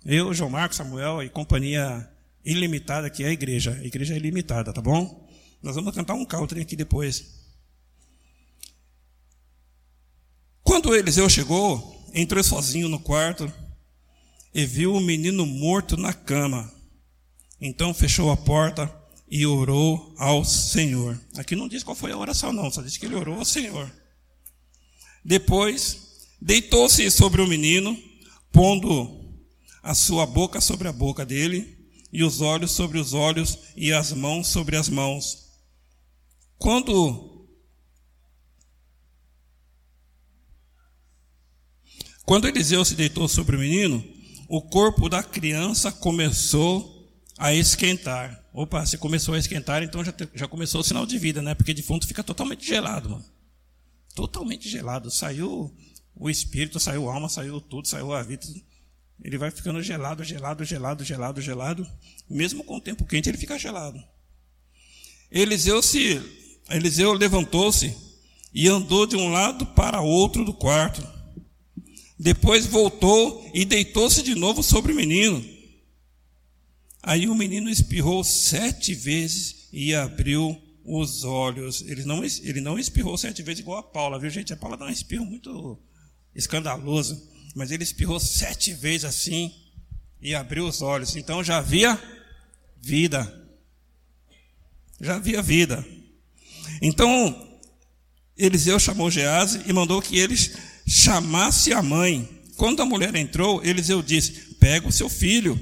[0.06, 2.10] Eu, João Marcos, Samuel e companhia
[2.46, 3.74] ilimitada que é a igreja.
[3.74, 5.30] A igreja ilimitada, tá bom?
[5.62, 7.47] Nós vamos cantar um country aqui depois.
[10.78, 13.52] Quando Eliseu chegou, entrou sozinho no quarto
[14.54, 16.72] e viu o menino morto na cama.
[17.60, 18.96] Então fechou a porta
[19.28, 21.20] e orou ao Senhor.
[21.36, 23.92] Aqui não diz qual foi a oração, não, só diz que ele orou ao Senhor.
[25.26, 27.98] Depois, deitou-se sobre o menino,
[28.52, 29.34] pondo
[29.82, 31.76] a sua boca sobre a boca dele,
[32.14, 35.48] e os olhos sobre os olhos, e as mãos sobre as mãos.
[36.60, 37.37] Quando
[42.28, 44.04] Quando Eliseu se deitou sobre o menino,
[44.50, 48.44] o corpo da criança começou a esquentar.
[48.52, 51.56] Opa, se começou a esquentar, então já, te, já começou o sinal de vida, né?
[51.56, 53.26] Porque defunto fica totalmente gelado, mano.
[54.14, 55.10] Totalmente gelado.
[55.10, 55.74] Saiu
[56.14, 58.46] o espírito, saiu a alma, saiu tudo, saiu a vida.
[59.24, 61.88] Ele vai ficando gelado, gelado, gelado, gelado, gelado.
[62.30, 64.04] Mesmo com o tempo quente, ele fica gelado.
[65.32, 66.22] Eliseu se
[66.70, 67.96] Eliseu levantou-se
[68.54, 71.16] e andou de um lado para outro do quarto.
[72.20, 75.44] Depois voltou e deitou-se de novo sobre o menino.
[77.04, 81.82] Aí o menino espirrou sete vezes e abriu os olhos.
[81.82, 84.52] Ele não, ele não espirrou sete vezes igual a Paula, viu, gente?
[84.52, 85.80] A Paula dá um espirro muito
[86.34, 87.30] escandaloso.
[87.56, 89.54] Mas ele espirrou sete vezes assim
[90.20, 91.16] e abriu os olhos.
[91.16, 92.02] Então já havia
[92.82, 93.50] vida.
[95.00, 95.86] Já havia vida.
[96.82, 97.60] Então,
[98.36, 100.56] Eliseu chamou Gease e mandou que eles
[100.88, 102.28] chamasse a mãe.
[102.56, 105.60] Quando a mulher entrou, Eliseu disse: Pega o seu filho.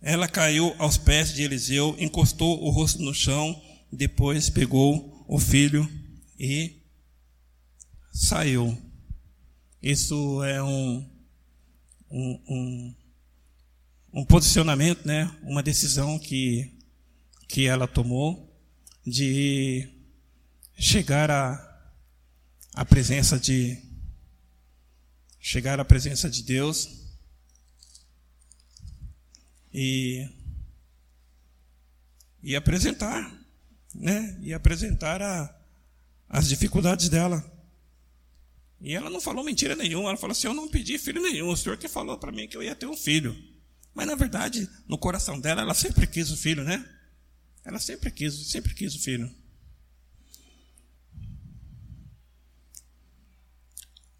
[0.00, 3.60] Ela caiu aos pés de Eliseu, encostou o rosto no chão,
[3.92, 5.88] depois pegou o filho
[6.38, 6.80] e
[8.12, 8.76] saiu.
[9.82, 11.04] Isso é um,
[12.10, 12.94] um, um,
[14.12, 15.30] um posicionamento, né?
[15.42, 16.72] uma decisão que,
[17.48, 18.56] que ela tomou
[19.04, 19.88] de
[20.76, 21.67] chegar à,
[22.78, 23.76] à presença de
[25.40, 26.88] chegar à presença de Deus
[29.74, 30.28] e,
[32.40, 33.36] e apresentar,
[33.92, 34.38] né?
[34.40, 35.60] E apresentar a,
[36.28, 37.44] as dificuldades dela.
[38.80, 41.56] E ela não falou mentira nenhuma, ela falou assim: Eu não pedi filho nenhum, o
[41.56, 43.36] senhor que falou para mim que eu ia ter um filho.
[43.92, 46.88] Mas na verdade, no coração dela, ela sempre quis o filho, né?
[47.64, 49.28] Ela sempre quis, sempre quis o filho.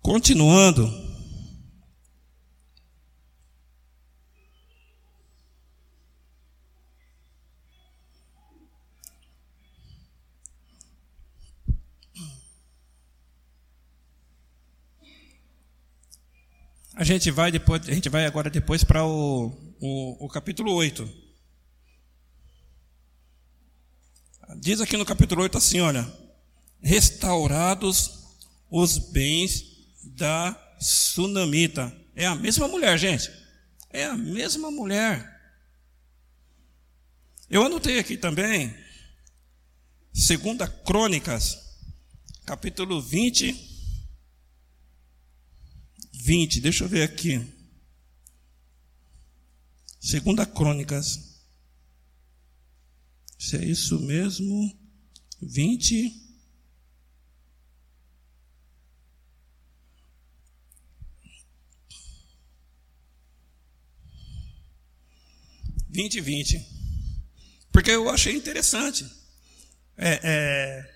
[0.08, 0.90] Continuando,
[16.94, 19.48] A gente vai depois, a gente vai agora depois para o,
[19.78, 21.06] o, o capítulo 8.
[24.56, 26.10] Diz aqui no capítulo 8 assim, olha,
[26.80, 28.24] restaurados
[28.70, 29.77] os bens
[30.08, 31.94] da sunamita.
[32.14, 33.30] É a mesma mulher, gente.
[33.90, 35.36] É a mesma mulher.
[37.48, 38.74] Eu anotei aqui também,
[40.12, 41.56] segunda Crônicas,
[42.44, 43.54] capítulo 20,
[46.12, 47.40] 20, deixa eu ver aqui.
[49.98, 51.38] Segunda Crônicas.
[53.38, 54.78] Se é isso mesmo,
[55.40, 56.27] 20.
[65.98, 66.64] Vinte e vinte.
[67.72, 69.04] Porque eu achei interessante.
[69.96, 70.94] É, é,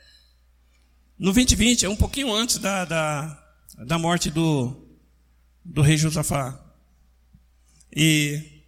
[1.19, 4.97] no 2020, é um pouquinho antes da, da, da morte do,
[5.65, 6.57] do rei Josafá.
[7.93, 8.63] E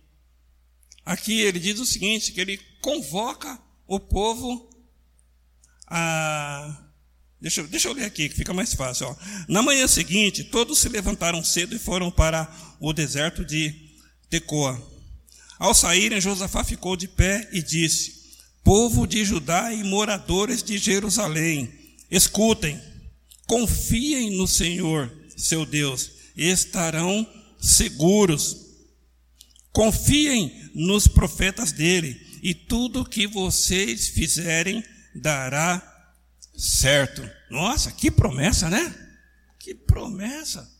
[1.07, 3.57] aqui ele diz o seguinte, que ele convoca
[3.87, 4.69] o povo
[5.87, 6.85] a,
[7.41, 9.07] Deixa, deixa eu ler aqui, que fica mais fácil.
[9.07, 9.17] Ó.
[9.49, 13.73] Na manhã seguinte, todos se levantaram cedo e foram para o deserto de
[14.29, 14.94] Tecoa.
[15.59, 18.25] Ao saírem, Josafá ficou de pé e disse:
[18.63, 21.73] Povo de Judá e moradores de Jerusalém,
[22.11, 22.81] escutem,
[23.47, 27.27] confiem no Senhor, seu Deus, e estarão
[27.61, 28.65] seguros.
[29.73, 34.85] Confiem nos profetas dele, e tudo que vocês fizerem
[35.15, 35.83] dará
[36.57, 37.29] certo.
[37.51, 38.95] Nossa, que promessa, né?
[39.59, 40.74] Que promessa.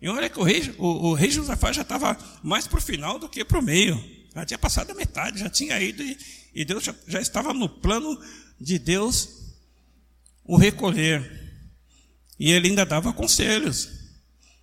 [0.00, 3.18] E olha que o rei, o, o rei Josafá já estava mais para o final
[3.18, 3.98] do que para o meio.
[4.34, 6.16] Já tinha passado a metade, já tinha ido e,
[6.54, 8.20] e Deus já, já estava no plano
[8.60, 9.28] de Deus
[10.44, 11.48] o recolher.
[12.38, 13.98] E ele ainda dava conselhos.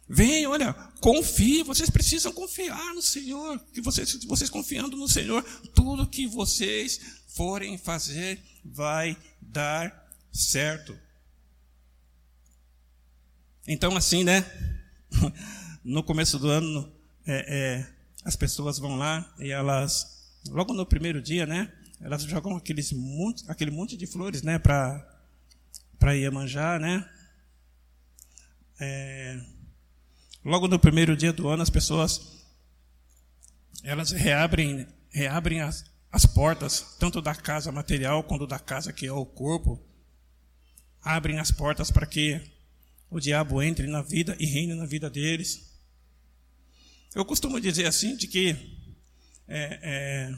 [0.08, 3.60] Vem, olha, confie, vocês precisam confiar no Senhor.
[3.74, 10.98] Que vocês, vocês confiando no Senhor, tudo que vocês forem fazer vai dar certo.
[13.68, 14.46] Então, assim, né?
[15.84, 16.92] No começo do ano,
[17.28, 17.88] é, é,
[18.24, 21.72] as pessoas vão lá e elas, logo no primeiro dia, né?
[22.02, 24.58] Elas jogam aqueles monte, aquele monte de flores, né?
[24.58, 25.12] Para
[26.00, 27.08] para Iemanjá, né?
[28.80, 29.40] É,
[30.44, 32.44] logo no primeiro dia do ano, as pessoas
[33.84, 39.12] elas reabrem, reabrem as, as portas, tanto da casa material quanto da casa que é
[39.12, 39.80] o corpo,
[41.02, 42.42] abrem as portas para que
[43.10, 45.74] o diabo entre na vida e reine na vida deles.
[47.14, 48.56] Eu costumo dizer assim, de que
[49.48, 50.36] é, é,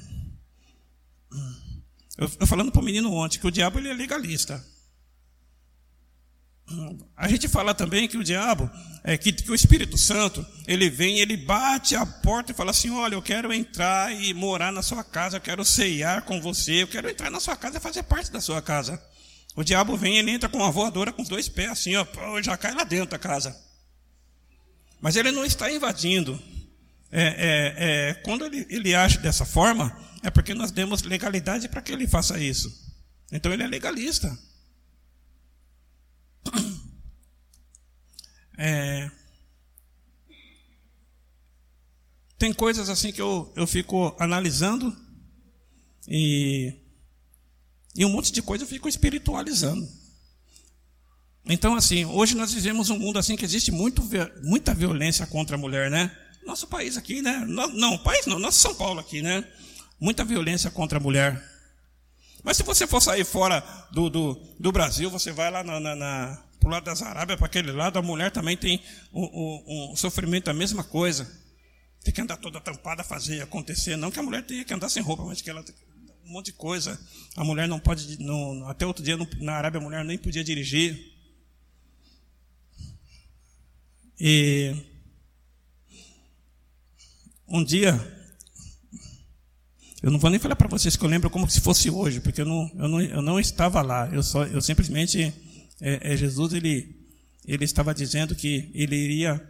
[2.17, 4.63] eu, eu falando para o menino ontem que o diabo ele é legalista.
[7.15, 8.69] A gente fala também que o diabo,
[9.01, 12.89] é, que, que, o Espírito Santo, ele vem, ele bate a porta e fala assim:
[12.89, 16.87] Olha, eu quero entrar e morar na sua casa, eu quero ceiar com você, eu
[16.87, 19.01] quero entrar na sua casa e fazer parte da sua casa.
[19.57, 22.05] O diabo vem, ele entra com uma voadora com dois pés, assim, ó,
[22.43, 23.59] já cai lá dentro da casa.
[25.01, 26.39] Mas ele não está invadindo.
[27.11, 27.75] É, é,
[28.09, 32.07] é, quando ele, ele age dessa forma, é porque nós demos legalidade para que ele
[32.07, 32.71] faça isso.
[33.31, 34.37] Então ele é legalista.
[38.59, 39.11] É,
[42.39, 44.97] tem coisas assim que eu, eu fico analisando
[46.07, 46.73] e,
[47.97, 49.85] e um monte de coisa fico espiritualizando.
[51.49, 54.07] Então, assim, hoje nós vivemos um mundo assim que existe muito,
[54.43, 56.15] muita violência contra a mulher, né?
[56.45, 57.43] Nosso país aqui, né?
[57.47, 59.43] Não, não, país não, nosso São Paulo aqui, né?
[59.99, 61.41] Muita violência contra a mulher.
[62.43, 65.95] Mas se você for sair fora do, do, do Brasil, você vai lá na, na,
[65.95, 68.81] na para o lado das Arábias, para aquele lado, a mulher também tem
[69.13, 71.29] um, um, um sofrimento, a mesma coisa.
[72.03, 73.95] Tem que andar toda tampada, fazer acontecer.
[73.95, 75.63] Não que a mulher tenha que andar sem roupa, mas que ela
[76.27, 76.99] um monte de coisa.
[77.35, 81.15] A mulher não pode, não, até outro dia na Arábia a mulher nem podia dirigir.
[84.19, 84.75] E
[87.47, 87.93] um dia,
[90.03, 92.41] eu não vou nem falar para vocês que eu lembro como se fosse hoje, porque
[92.41, 94.09] eu não, eu não, eu não estava lá.
[94.11, 95.33] Eu só, eu simplesmente
[95.79, 96.93] é, é, Jesus ele,
[97.45, 99.41] ele estava dizendo que ele iria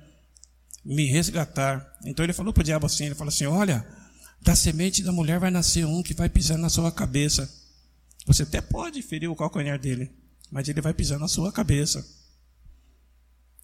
[0.86, 1.97] me resgatar.
[2.05, 3.84] Então ele falou para o diabo assim, ele falou assim, olha,
[4.41, 7.51] da semente da mulher vai nascer um que vai pisar na sua cabeça.
[8.25, 10.11] Você até pode ferir o calcanhar dele,
[10.51, 12.05] mas ele vai pisar na sua cabeça.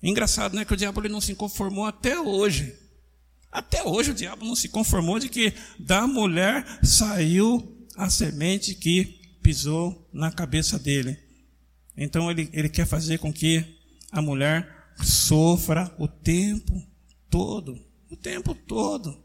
[0.02, 2.76] Engraçado, né, que o diabo ele não se conformou até hoje.
[3.52, 9.22] Até hoje o diabo não se conformou de que da mulher saiu a semente que
[9.42, 11.18] pisou na cabeça dele.
[11.96, 13.80] Então ele, ele quer fazer com que
[14.12, 14.68] a mulher
[15.04, 16.82] sofra o tempo
[17.30, 17.80] todo.
[18.10, 19.23] O tempo todo.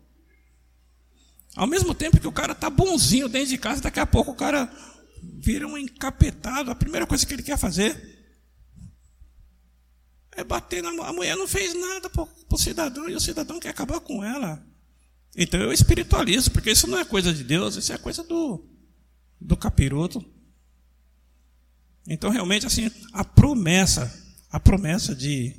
[1.58, 4.36] Ao mesmo tempo que o cara está bonzinho dentro de casa, daqui a pouco o
[4.36, 4.72] cara
[5.20, 6.70] vira um encapetado.
[6.70, 8.30] A primeira coisa que ele quer fazer
[10.36, 11.08] é bater na mulher.
[11.08, 14.64] A mulher não fez nada para o cidadão e o cidadão quer acabar com ela.
[15.36, 18.64] Então eu espiritualizo, porque isso não é coisa de Deus, isso é coisa do,
[19.40, 20.24] do capiroto.
[22.06, 24.16] Então, realmente, assim, a promessa,
[24.48, 25.56] a promessa de,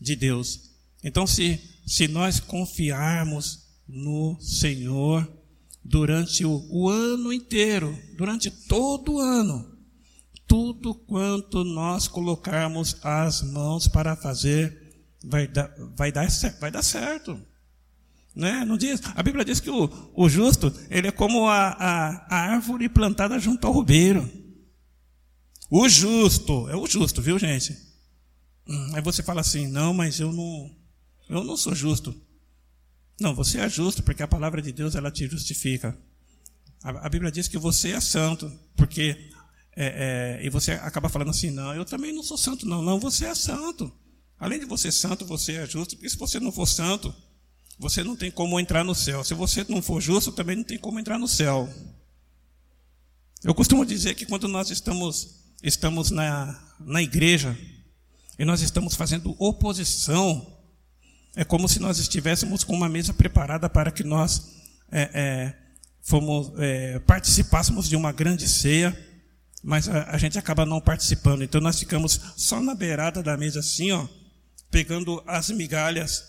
[0.00, 0.70] de Deus.
[1.02, 5.30] Então, se, se nós confiarmos no Senhor
[5.84, 9.76] durante o, o ano inteiro, durante todo o ano,
[10.46, 16.28] tudo quanto nós colocarmos as mãos para fazer, vai dar, vai dar,
[16.60, 17.40] vai dar certo.
[18.34, 18.64] Né?
[18.64, 22.36] Não diz, a Bíblia diz que o, o justo ele é como a, a, a
[22.52, 24.30] árvore plantada junto ao rubeiro.
[25.70, 27.76] O justo, é o justo, viu, gente?
[28.66, 30.70] Hum, aí você fala assim: não, mas eu não,
[31.28, 32.14] eu não sou justo.
[33.22, 35.96] Não, você é justo porque a palavra de Deus ela te justifica.
[36.82, 39.30] A, a Bíblia diz que você é santo, porque
[39.76, 42.82] é, é, e você acaba falando assim: não, eu também não sou santo, não.
[42.82, 43.92] Não, você é santo.
[44.38, 47.14] Além de você santo, você é justo, porque se você não for santo,
[47.78, 49.22] você não tem como entrar no céu.
[49.22, 51.72] Se você não for justo, também não tem como entrar no céu.
[53.44, 57.56] Eu costumo dizer que quando nós estamos, estamos na, na igreja
[58.36, 60.51] e nós estamos fazendo oposição,
[61.34, 64.50] é como se nós estivéssemos com uma mesa preparada para que nós
[64.90, 65.54] é, é,
[66.02, 68.96] fomos, é, participássemos de uma grande ceia,
[69.62, 71.42] mas a, a, gente acaba não participando.
[71.42, 74.06] Então nós ficamos só na beirada da mesa assim, ó,
[74.70, 76.24] pegando as migalhas.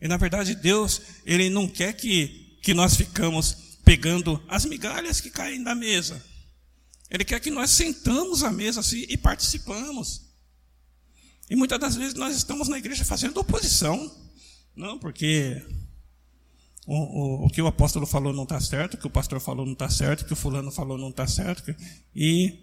[0.00, 5.30] E na verdade Deus, Ele não quer que, que nós ficamos pegando as migalhas que
[5.30, 6.20] caem da mesa.
[7.08, 10.31] Ele quer que nós sentamos à mesa assim e participamos.
[11.52, 14.10] E muitas das vezes nós estamos na igreja fazendo oposição.
[14.74, 15.62] Não, porque
[16.86, 19.66] o, o, o que o apóstolo falou não está certo, o que o pastor falou
[19.66, 21.76] não está certo, o que o fulano falou não está certo.
[22.16, 22.58] E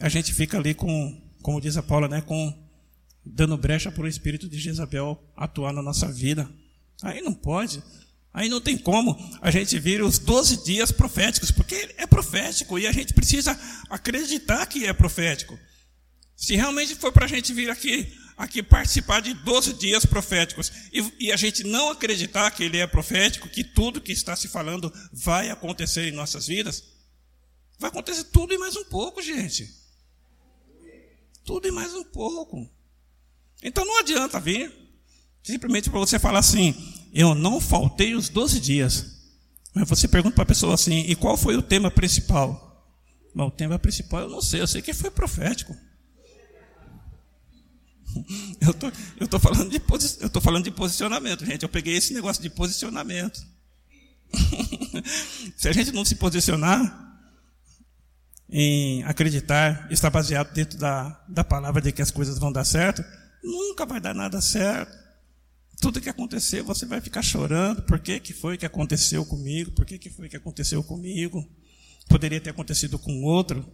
[0.00, 2.58] a gente fica ali com, como diz a Paula, né, com
[3.22, 6.50] dando brecha para o espírito de Jezabel atuar na nossa vida.
[7.02, 7.82] Aí não pode.
[8.32, 12.86] Aí não tem como a gente vir os 12 dias proféticos, porque é profético e
[12.86, 13.60] a gente precisa
[13.90, 15.58] acreditar que é profético.
[16.36, 21.26] Se realmente for para a gente vir aqui, aqui participar de 12 dias proféticos e,
[21.26, 24.92] e, a gente não acreditar que ele é profético, que tudo que está se falando
[25.10, 26.84] vai acontecer em nossas vidas,
[27.78, 29.74] vai acontecer tudo e mais um pouco, gente.
[31.44, 32.70] Tudo e mais um pouco.
[33.62, 34.72] Então não adianta vir
[35.42, 36.74] simplesmente para você falar assim:
[37.14, 39.16] eu não faltei os 12 dias.
[39.72, 42.66] Mas você pergunta para a pessoa assim: e qual foi o tema principal?
[43.34, 45.74] Bom, o tema principal eu não sei, eu sei que foi profético.
[48.60, 49.80] Eu tô, eu tô falando de
[50.20, 51.62] eu tô falando de posicionamento, gente.
[51.62, 53.40] Eu peguei esse negócio de posicionamento.
[55.56, 57.06] se a gente não se posicionar
[58.48, 63.04] em acreditar, estar baseado dentro da, da palavra de que as coisas vão dar certo,
[63.42, 64.96] nunca vai dar nada certo.
[65.80, 67.82] Tudo que acontecer, você vai ficar chorando.
[67.82, 69.72] Por que, que foi que aconteceu comigo?
[69.72, 71.46] Por que, que foi que aconteceu comigo?
[72.08, 73.64] Poderia ter acontecido com outro.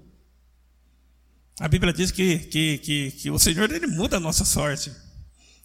[1.61, 4.93] A Bíblia diz que, que, que, que o Senhor ele muda a nossa sorte.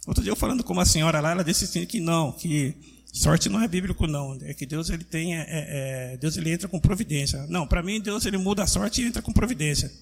[0.06, 2.74] Outro dia eu falando com uma senhora lá, ela disse assim que não, que
[3.12, 6.68] sorte não é bíblico não, é que Deus ele tem, é, é, Deus ele entra
[6.68, 7.46] com providência.
[7.48, 9.92] Não, para mim Deus ele muda a sorte e entra com providência.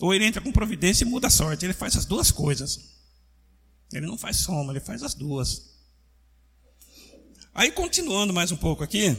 [0.00, 1.64] Ou ele entra com providência e muda a sorte.
[1.64, 2.80] Ele faz as duas coisas.
[3.92, 5.70] Ele não faz soma, ele faz as duas.
[7.54, 9.14] Aí, continuando mais um pouco aqui,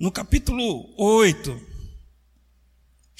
[0.00, 1.69] no capítulo 8.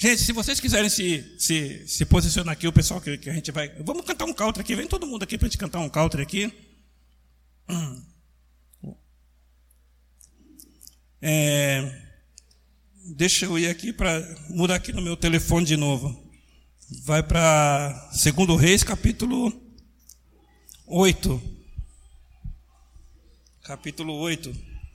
[0.01, 3.51] Gente, se vocês quiserem se, se, se posicionar aqui, o pessoal que, que a gente
[3.51, 3.69] vai.
[3.83, 6.23] Vamos cantar um country aqui, vem todo mundo aqui para a gente cantar um country
[6.23, 6.51] aqui.
[11.23, 12.01] É,
[13.15, 16.27] deixa eu ir aqui para mudar aqui no meu telefone de novo.
[17.03, 19.53] Vai para segundo Reis, capítulo
[20.87, 21.39] 8
[23.63, 24.53] capítulo 8,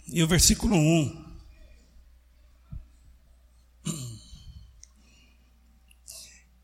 [0.08, 1.25] e o versículo 1.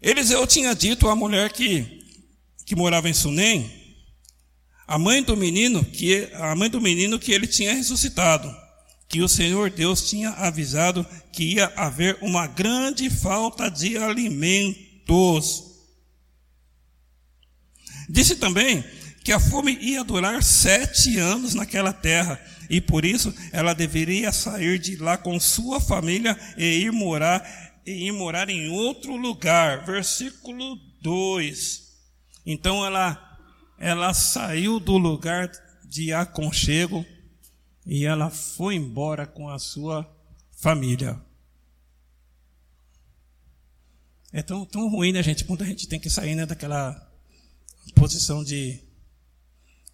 [0.02, 2.02] Eliseu tinha dito à mulher que,
[2.66, 3.70] que morava em Sunem,
[4.86, 8.52] a mãe do menino que a mãe do menino que ele tinha ressuscitado,
[9.08, 15.62] que o Senhor Deus tinha avisado que ia haver uma grande falta de alimentos.
[18.08, 18.84] Disse também
[19.22, 24.78] que a fome ia durar sete anos naquela terra e por isso ela deveria sair
[24.78, 29.84] de lá com sua família e ir morar e ir morar em outro lugar.
[29.84, 31.92] Versículo 2.
[32.46, 33.28] Então ela
[33.78, 35.50] ela saiu do lugar
[35.84, 37.04] de aconchego
[37.84, 40.08] e ela foi embora com a sua
[40.52, 41.20] família.
[44.32, 45.44] É tão, tão ruim, né, gente?
[45.44, 47.10] Quando a gente tem que sair né, daquela
[47.94, 48.80] posição de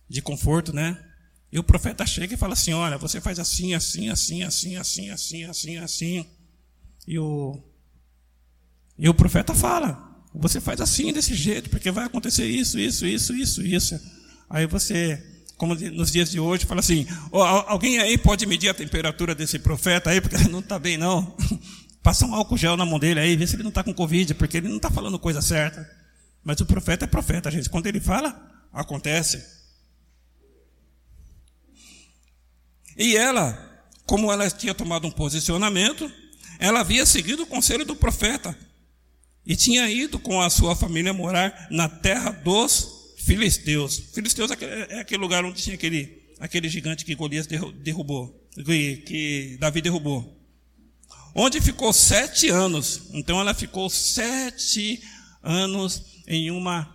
[0.08, 1.04] de conforto, né?
[1.52, 5.10] E o profeta chega e fala assim: olha, você faz assim, assim, assim, assim, assim,
[5.10, 6.26] assim, assim, assim.
[7.06, 7.62] E o,
[8.98, 13.34] e o profeta fala: você faz assim, desse jeito, porque vai acontecer isso, isso, isso,
[13.34, 14.00] isso, isso.
[14.50, 15.22] Aí você,
[15.56, 19.58] como nos dias de hoje, fala assim: oh, alguém aí pode medir a temperatura desse
[19.58, 21.36] profeta aí, porque ele não está bem, não.
[22.02, 24.34] Passa um álcool gel na mão dele aí, vê se ele não está com Covid,
[24.34, 25.88] porque ele não está falando coisa certa.
[26.42, 27.68] Mas o profeta é profeta, gente.
[27.68, 29.44] Quando ele fala, acontece.
[32.96, 36.10] E ela, como ela tinha tomado um posicionamento,
[36.58, 38.56] ela havia seguido o conselho do profeta
[39.48, 43.96] e tinha ido com a sua família morar na terra dos filisteus.
[44.12, 48.46] Filisteus é, é aquele lugar onde tinha aquele, aquele gigante que Golias derrubou,
[49.06, 50.38] que Davi derrubou.
[51.34, 53.08] onde ficou sete anos.
[53.14, 55.02] Então ela ficou sete
[55.42, 56.94] anos em uma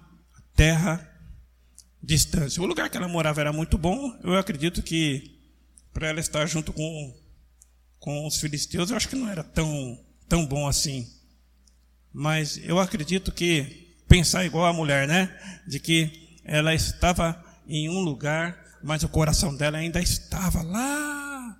[0.55, 1.09] terra
[2.03, 2.61] distante.
[2.61, 4.15] O lugar que ela morava era muito bom.
[4.23, 5.39] Eu acredito que
[5.91, 7.19] para ela estar junto com,
[7.97, 9.99] com os filisteus, eu acho que não era tão,
[10.29, 11.22] tão bom assim.
[12.13, 15.35] Mas eu acredito que pensar igual a mulher, né?
[15.67, 21.57] De que ela estava em um lugar, mas o coração dela ainda estava lá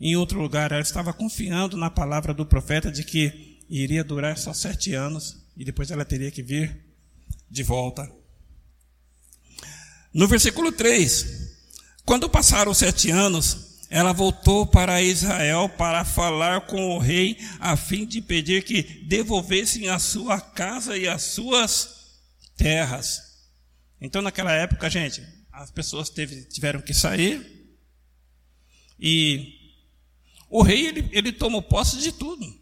[0.00, 0.72] em outro lugar.
[0.72, 5.64] Ela estava confiando na palavra do profeta de que iria durar só sete anos e
[5.64, 6.84] depois ela teria que vir
[7.50, 8.10] de volta.
[10.12, 11.56] No versículo 3,
[12.04, 18.04] quando passaram sete anos, ela voltou para Israel para falar com o rei, a fim
[18.04, 22.18] de pedir que devolvessem a sua casa e as suas
[22.56, 23.44] terras.
[24.00, 25.22] Então, naquela época, gente,
[25.52, 27.78] as pessoas teve, tiveram que sair
[28.98, 29.60] e
[30.50, 32.52] o rei ele, ele tomou posse de tudo.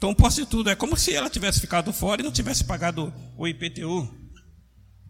[0.00, 0.70] Tomou posse de tudo.
[0.70, 4.25] É como se ela tivesse ficado fora e não tivesse pagado o IPTU.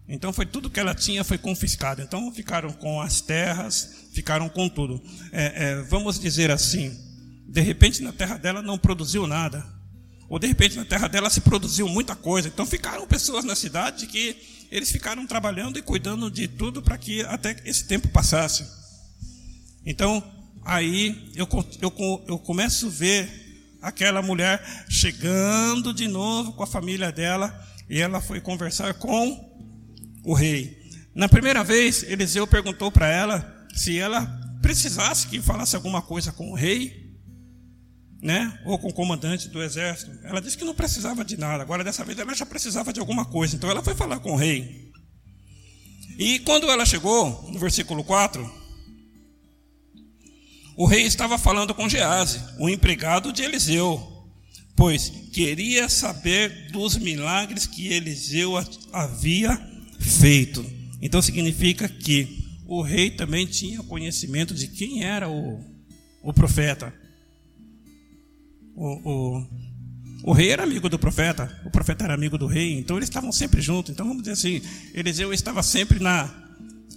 [0.09, 2.01] Então foi tudo que ela tinha foi confiscado.
[2.01, 5.03] Então ficaram com as terras, ficaram com tudo.
[5.33, 6.97] É, é, vamos dizer assim,
[7.49, 9.67] de repente na terra dela não produziu nada,
[10.29, 12.49] ou de repente na terra dela se produziu muita coisa.
[12.49, 14.37] Então ficaram pessoas na cidade que
[14.71, 18.65] eles ficaram trabalhando e cuidando de tudo para que até esse tempo passasse.
[19.85, 20.23] Então
[20.65, 21.49] aí eu,
[21.81, 23.47] eu, eu começo a ver
[23.83, 27.55] aquela mulher chegando de novo com a família dela
[27.89, 29.56] e ela foi conversar com
[30.27, 30.77] o rei.
[31.15, 34.27] Na primeira vez, Eliseu perguntou para ela se ela
[34.61, 37.15] precisasse que falasse alguma coisa com o rei,
[38.21, 38.59] né?
[38.65, 40.11] Ou com o comandante do exército.
[40.25, 41.63] Ela disse que não precisava de nada.
[41.63, 43.55] Agora dessa vez ela já precisava de alguma coisa.
[43.55, 44.91] Então ela foi falar com o rei.
[46.19, 48.67] E quando ela chegou, no versículo 4,
[50.77, 54.27] o rei estava falando com Gease, o empregado de Eliseu,
[54.75, 58.55] pois queria saber dos milagres que Eliseu
[58.93, 60.65] havia feito.
[61.01, 65.61] Então significa que o rei também tinha conhecimento de quem era o,
[66.23, 66.93] o profeta.
[68.75, 69.47] O, o,
[70.25, 73.31] o rei era amigo do profeta, o profeta era amigo do rei, então eles estavam
[73.31, 73.93] sempre juntos.
[73.93, 74.61] Então vamos dizer assim,
[74.93, 76.33] Eliseu estava sempre na,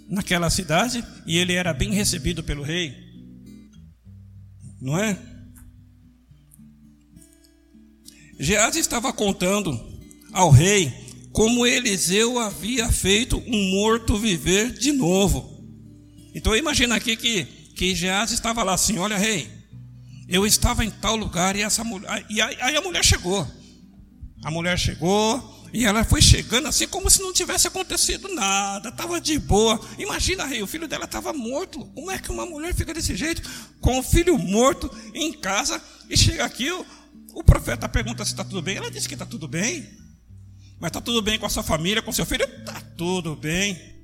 [0.10, 2.96] naquela cidade e ele era bem recebido pelo rei.
[4.82, 5.18] Não é?
[8.40, 9.78] Geazi estava contando
[10.32, 10.92] ao rei
[11.32, 15.64] como Eliseu havia feito um morto viver de novo.
[16.34, 19.50] Então imagina aqui que, que Geás estava lá assim, olha rei,
[20.28, 23.48] eu estava em tal lugar e essa mulher, e aí a mulher chegou.
[24.44, 29.20] A mulher chegou e ela foi chegando assim como se não tivesse acontecido nada, estava
[29.20, 29.80] de boa.
[29.98, 31.86] Imagina, rei, o filho dela estava morto.
[31.94, 33.42] Como é que uma mulher fica desse jeito
[33.80, 36.86] com o filho morto em casa e chega aqui o,
[37.34, 38.78] o profeta pergunta se está tudo bem.
[38.78, 39.88] Ela disse que está tudo bem.
[40.80, 42.46] Mas está tudo bem com a sua família, com seu filho?
[42.46, 44.00] Está tudo bem.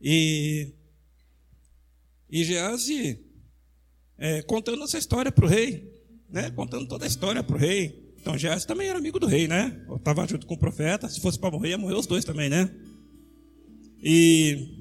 [0.00, 0.77] E
[2.30, 3.24] e Geazi
[4.18, 5.92] é, contando essa história para o rei,
[6.28, 6.50] né?
[6.50, 8.14] contando toda a história para o rei.
[8.20, 9.80] Então Geazi também era amigo do rei, né?
[9.96, 11.08] Estava junto com o profeta.
[11.08, 12.68] Se fosse para morrer, ia morrer os dois também, né?
[14.02, 14.78] E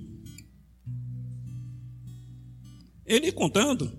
[3.05, 3.97] ele contando,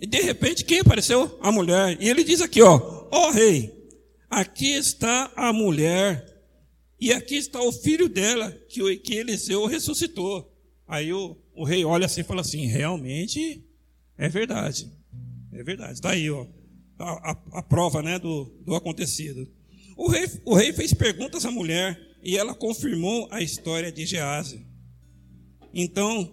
[0.00, 1.38] e de repente quem apareceu?
[1.42, 1.98] A mulher.
[2.00, 3.72] E ele diz aqui, ó, ó rei,
[4.30, 6.42] aqui está a mulher,
[6.98, 10.55] e aqui está o filho dela, que, que Eliseu ressuscitou.
[10.86, 13.64] Aí o, o rei olha assim e fala assim: realmente
[14.16, 14.90] é verdade.
[15.52, 15.94] É verdade.
[15.94, 16.46] Está aí, ó,
[16.98, 19.48] a, a, a, prova né, do, do acontecido.
[19.96, 24.66] O rei, o rei fez perguntas à mulher e ela confirmou a história de Gease.
[25.72, 26.32] Então,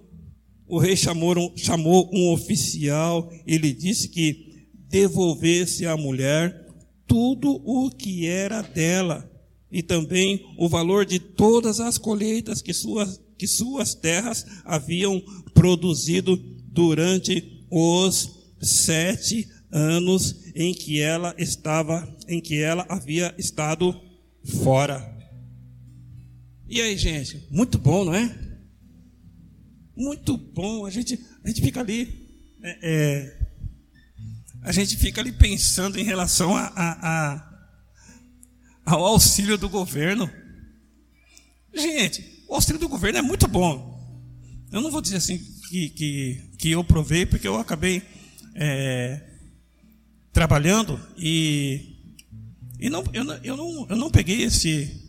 [0.68, 6.68] o rei chamou, chamou um oficial e lhe disse que devolvesse à mulher
[7.08, 9.30] tudo o que era dela
[9.72, 15.22] e também o valor de todas as colheitas que suas que suas terras haviam
[15.54, 16.36] produzido
[16.68, 18.30] durante os
[18.62, 24.00] sete anos em que ela estava, em que ela havia estado
[24.64, 25.12] fora.
[26.68, 28.36] E aí, gente, muito bom, não é?
[29.96, 30.86] Muito bom.
[30.86, 32.28] A gente, a gente fica ali,
[32.62, 33.40] é, é,
[34.62, 37.68] a gente fica ali pensando em relação a, a, a,
[38.86, 40.30] ao auxílio do governo.
[41.74, 43.92] Gente, o auxílio do governo é muito bom.
[44.72, 45.40] Eu não vou dizer assim
[45.70, 48.04] que, que, que eu provei, porque eu acabei
[48.54, 49.20] é,
[50.32, 51.98] trabalhando e,
[52.80, 55.02] e não, eu, eu, não, eu não peguei esse,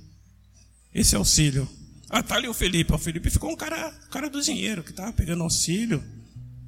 [0.95, 1.69] esse auxílio.
[2.09, 2.95] Ah, tá ali o Felipe.
[2.95, 6.03] O Felipe ficou um cara, cara do dinheiro, que estava pegando auxílio.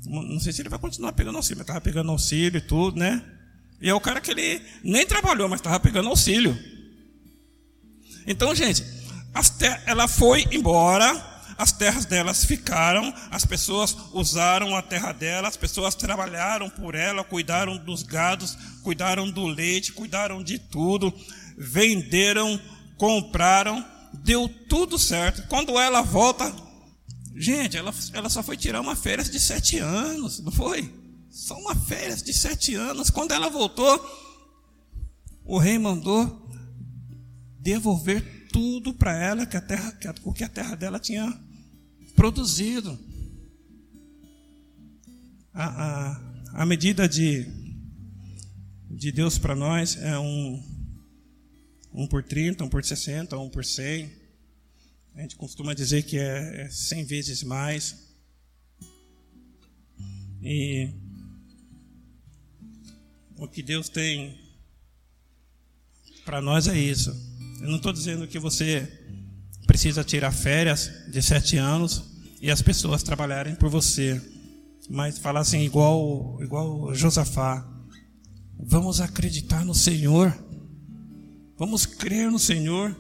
[0.05, 3.25] Não sei se ele vai continuar pegando auxílio, mas estava pegando auxílio e tudo, né?
[3.81, 6.55] E é o cara que ele nem trabalhou, mas estava pegando auxílio.
[8.27, 8.85] Então, gente,
[9.87, 15.95] ela foi embora, as terras delas ficaram, as pessoas usaram a terra dela, as pessoas
[15.95, 21.13] trabalharam por ela, cuidaram dos gados, cuidaram do leite, cuidaram de tudo,
[21.57, 22.61] venderam,
[22.99, 25.47] compraram, deu tudo certo.
[25.49, 26.55] Quando ela volta,
[27.35, 30.93] gente, ela, ela só foi tirar uma férias de sete anos, não foi?
[31.31, 33.11] Só uma férias de sete anos.
[33.11, 33.99] Quando ela voltou,
[35.45, 36.51] o rei mandou
[37.61, 41.31] devolver tudo para ela que a terra, que a, o que a terra dela tinha
[42.15, 42.99] produzido.
[45.53, 47.47] A, a, a medida de,
[48.91, 50.63] de Deus para nós é um,
[51.93, 54.11] um por 30, um por 60, um por 100.
[55.17, 58.09] A gente costuma dizer que é, é 100 vezes mais.
[60.41, 60.95] E
[63.37, 64.41] o que Deus tem
[66.25, 67.36] para nós é isso.
[67.61, 68.87] Eu não estou dizendo que você
[69.67, 72.05] precisa tirar férias de sete anos
[72.41, 74.21] e as pessoas trabalharem por você,
[74.91, 77.67] mas falar assim igual igual Josafá.
[78.59, 80.37] Vamos acreditar no Senhor.
[81.59, 82.95] Vamos crer no Senhor,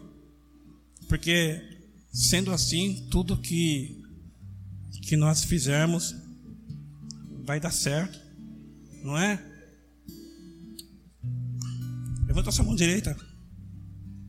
[1.08, 1.62] porque
[2.12, 4.02] sendo assim, tudo que
[5.02, 6.16] que nós fizermos
[7.44, 8.18] vai dar certo,
[9.04, 9.40] não é?
[12.26, 13.16] Levanta a sua mão direita.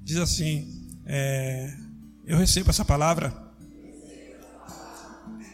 [0.07, 1.69] Diz assim: é,
[2.25, 3.33] Eu recebo essa palavra.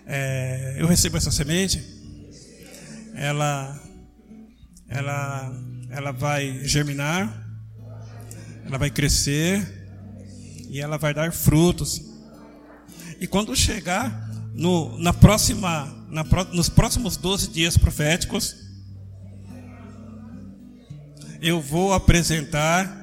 [0.05, 1.83] É, eu recebo essa semente.
[3.15, 3.81] Ela,
[4.87, 5.51] ela,
[5.89, 7.49] ela vai germinar.
[8.63, 9.67] Ela vai crescer.
[10.69, 11.99] E ela vai dar frutos.
[13.19, 16.23] E quando chegar no, na próxima, na,
[16.53, 18.55] nos próximos 12 dias proféticos,
[21.41, 23.02] eu vou apresentar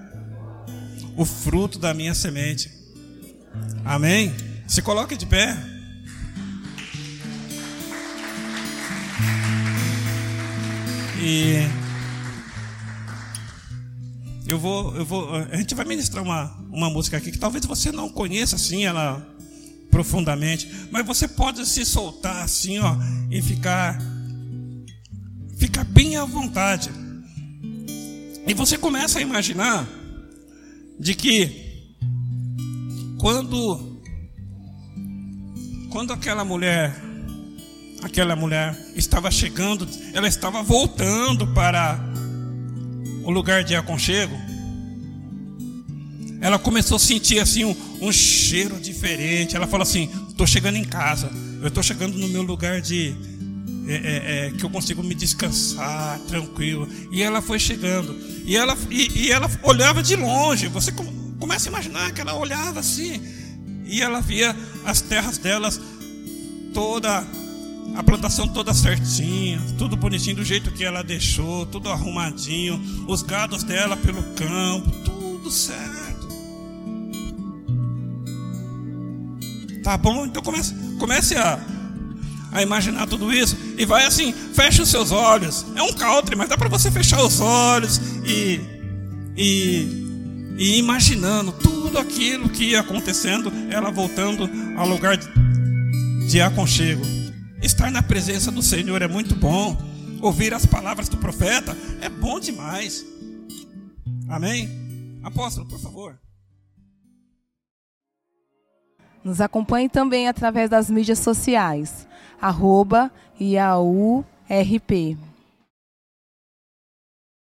[1.20, 2.70] o fruto da minha semente.
[3.84, 4.34] Amém?
[4.66, 5.54] Se coloque de pé.
[11.20, 11.56] E
[14.48, 17.92] eu vou, eu vou, a gente vai ministrar uma, uma música aqui que talvez você
[17.92, 19.22] não conheça assim ela
[19.90, 22.96] profundamente, mas você pode se soltar assim, ó,
[23.30, 24.00] e ficar
[25.58, 26.90] ficar bem à vontade.
[28.46, 29.99] E você começa a imaginar
[31.00, 31.96] de que
[33.18, 33.98] quando
[35.90, 36.94] quando aquela mulher
[38.02, 41.98] aquela mulher estava chegando, ela estava voltando para
[43.24, 44.34] o lugar de aconchego.
[46.40, 49.56] Ela começou a sentir assim um, um cheiro diferente.
[49.56, 51.30] Ela falou assim: "Estou chegando em casa.
[51.60, 53.14] Eu estou chegando no meu lugar de
[53.90, 56.88] é, é, é, que eu consigo me descansar tranquilo.
[57.10, 58.16] E ela foi chegando.
[58.44, 60.68] E ela, e, e ela olhava de longe.
[60.68, 60.92] Você
[61.38, 63.20] começa a imaginar que ela olhava assim.
[63.84, 65.80] E ela via as terras delas
[66.72, 67.26] toda
[67.96, 73.64] a plantação toda certinha, tudo bonitinho do jeito que ela deixou, tudo arrumadinho, os gados
[73.64, 76.28] dela pelo campo, tudo certo.
[79.82, 80.26] Tá bom?
[80.26, 81.58] Então comece, comece a
[82.52, 85.64] a imaginar tudo isso e vai assim, fecha os seus olhos.
[85.76, 88.60] É um country, mas dá para você fechar os olhos e,
[89.36, 97.02] e, e imaginando tudo aquilo que ia acontecendo, ela voltando ao lugar de, aconchego.
[97.62, 99.76] Estar na presença do Senhor é muito bom.
[100.22, 103.04] Ouvir as palavras do profeta é bom demais.
[104.28, 104.68] Amém?
[105.22, 106.18] Apóstolo, por favor.
[109.22, 112.08] Nos acompanhe também através das mídias sociais
[112.40, 113.10] arroba
[113.40, 115.16] IAURP.